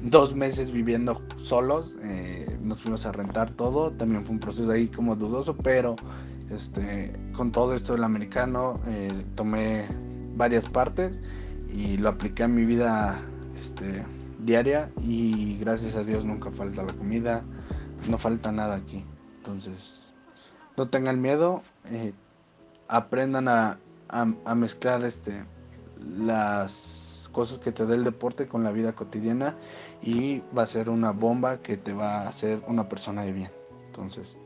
dos 0.01 0.35
meses 0.35 0.71
viviendo 0.71 1.21
solos. 1.37 1.95
Eh, 2.03 2.57
nos 2.61 2.81
fuimos 2.81 3.05
a 3.05 3.11
rentar 3.11 3.51
todo. 3.51 3.91
También 3.91 4.25
fue 4.25 4.33
un 4.33 4.39
proceso 4.39 4.71
ahí 4.71 4.87
como 4.87 5.15
dudoso, 5.15 5.55
pero 5.55 5.95
este, 6.49 7.13
con 7.33 7.51
todo 7.51 7.73
esto 7.75 7.93
del 7.93 8.03
americano, 8.03 8.79
eh, 8.87 9.25
tomé 9.35 9.87
varias 10.35 10.67
partes 10.67 11.17
y 11.71 11.97
lo 11.97 12.09
apliqué 12.09 12.43
a 12.43 12.47
mi 12.47 12.65
vida 12.65 13.19
este, 13.59 14.03
diaria 14.45 14.91
y 15.01 15.57
gracias 15.57 15.95
a 15.95 16.03
Dios 16.03 16.25
nunca 16.25 16.51
falta 16.51 16.83
la 16.83 16.93
comida, 16.93 17.43
no 18.09 18.17
falta 18.17 18.51
nada 18.51 18.75
aquí. 18.75 19.03
Entonces, 19.37 19.99
no 20.77 20.87
tengan 20.87 21.21
miedo, 21.21 21.61
eh, 21.85 22.13
aprendan 22.87 23.47
a, 23.47 23.79
a, 24.09 24.55
mezclar 24.55 25.03
este, 25.03 25.43
las 26.17 27.29
cosas 27.31 27.57
que 27.59 27.71
te 27.71 27.85
da 27.85 27.95
el 27.95 28.03
deporte 28.03 28.47
con 28.47 28.63
la 28.63 28.71
vida 28.71 28.93
cotidiana 28.93 29.55
y 30.01 30.41
va 30.57 30.63
a 30.63 30.67
ser 30.67 30.89
una 30.89 31.11
bomba 31.11 31.57
que 31.57 31.77
te 31.77 31.93
va 31.93 32.21
a 32.21 32.27
hacer 32.27 32.61
una 32.67 32.87
persona 32.87 33.23
de 33.23 33.33
bien. 33.33 33.51
Entonces, 33.87 34.37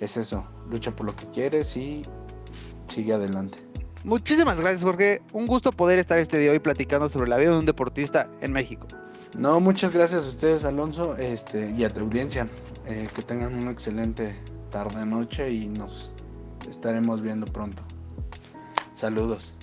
es 0.00 0.16
eso, 0.16 0.44
lucha 0.70 0.90
por 0.90 1.06
lo 1.06 1.16
que 1.16 1.26
quieres 1.30 1.76
y 1.76 2.04
sigue 2.88 3.12
adelante. 3.12 3.58
Muchísimas 4.04 4.60
gracias 4.60 4.84
Jorge, 4.84 5.20
un 5.32 5.46
gusto 5.46 5.72
poder 5.72 5.98
estar 5.98 6.18
este 6.18 6.38
día 6.38 6.52
hoy 6.52 6.60
platicando 6.60 7.08
sobre 7.08 7.28
la 7.28 7.38
vida 7.38 7.50
de 7.50 7.58
un 7.58 7.66
deportista 7.66 8.28
en 8.40 8.52
México. 8.52 8.86
No, 9.38 9.60
muchas 9.60 9.92
gracias 9.92 10.24
a 10.24 10.28
ustedes 10.28 10.64
Alonso 10.64 11.16
este, 11.16 11.70
y 11.76 11.84
a 11.84 11.92
tu 11.92 12.00
audiencia. 12.00 12.48
Eh, 12.86 13.08
que 13.14 13.22
tengan 13.22 13.54
una 13.54 13.72
excelente 13.72 14.36
tarde 14.70 15.04
noche 15.04 15.50
y 15.50 15.66
nos 15.66 16.14
estaremos 16.68 17.20
viendo 17.20 17.46
pronto. 17.46 17.82
Saludos. 18.94 19.54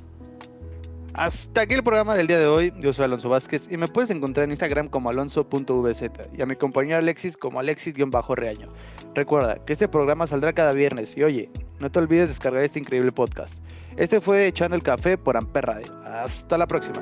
Hasta 1.14 1.62
aquí 1.62 1.76
el 1.76 1.84
programa 1.84 2.16
del 2.16 2.28
día 2.28 2.40
de 2.40 2.48
hoy. 2.48 2.74
Yo 2.80 2.92
soy 2.92 3.06
Alonso 3.06 3.30
Vázquez 3.30 3.68
y 3.72 3.78
me 3.78 3.88
puedes 3.88 4.10
encontrar 4.10 4.46
en 4.46 4.52
Instagram 4.52 4.90
como 4.90 5.10
alonso.vz 5.10 6.02
y 6.36 6.42
a 6.42 6.46
mi 6.46 6.56
compañero 6.56 6.98
Alexis 6.98 7.38
como 7.38 7.60
alexis-reaño. 7.60 8.74
Recuerda 9.16 9.64
que 9.64 9.74
este 9.74 9.88
programa 9.88 10.28
saldrá 10.28 10.54
cada 10.54 10.74
viernes 10.74 11.16
y 11.16 11.24
oye, 11.24 11.50
no 11.80 11.92
te 11.92 12.00
olvides 12.00 12.30
descargar 12.30 12.64
este 12.64 12.80
increíble 12.80 13.12
podcast. 13.12 13.60
Este 13.96 14.20
fue 14.22 14.48
Echando 14.48 14.76
el 14.76 14.84
Café 14.84 15.18
por 15.18 15.38
Amper 15.38 15.66
Radio. 15.66 15.94
Hasta 16.04 16.58
la 16.58 16.68
próxima. 16.68 17.02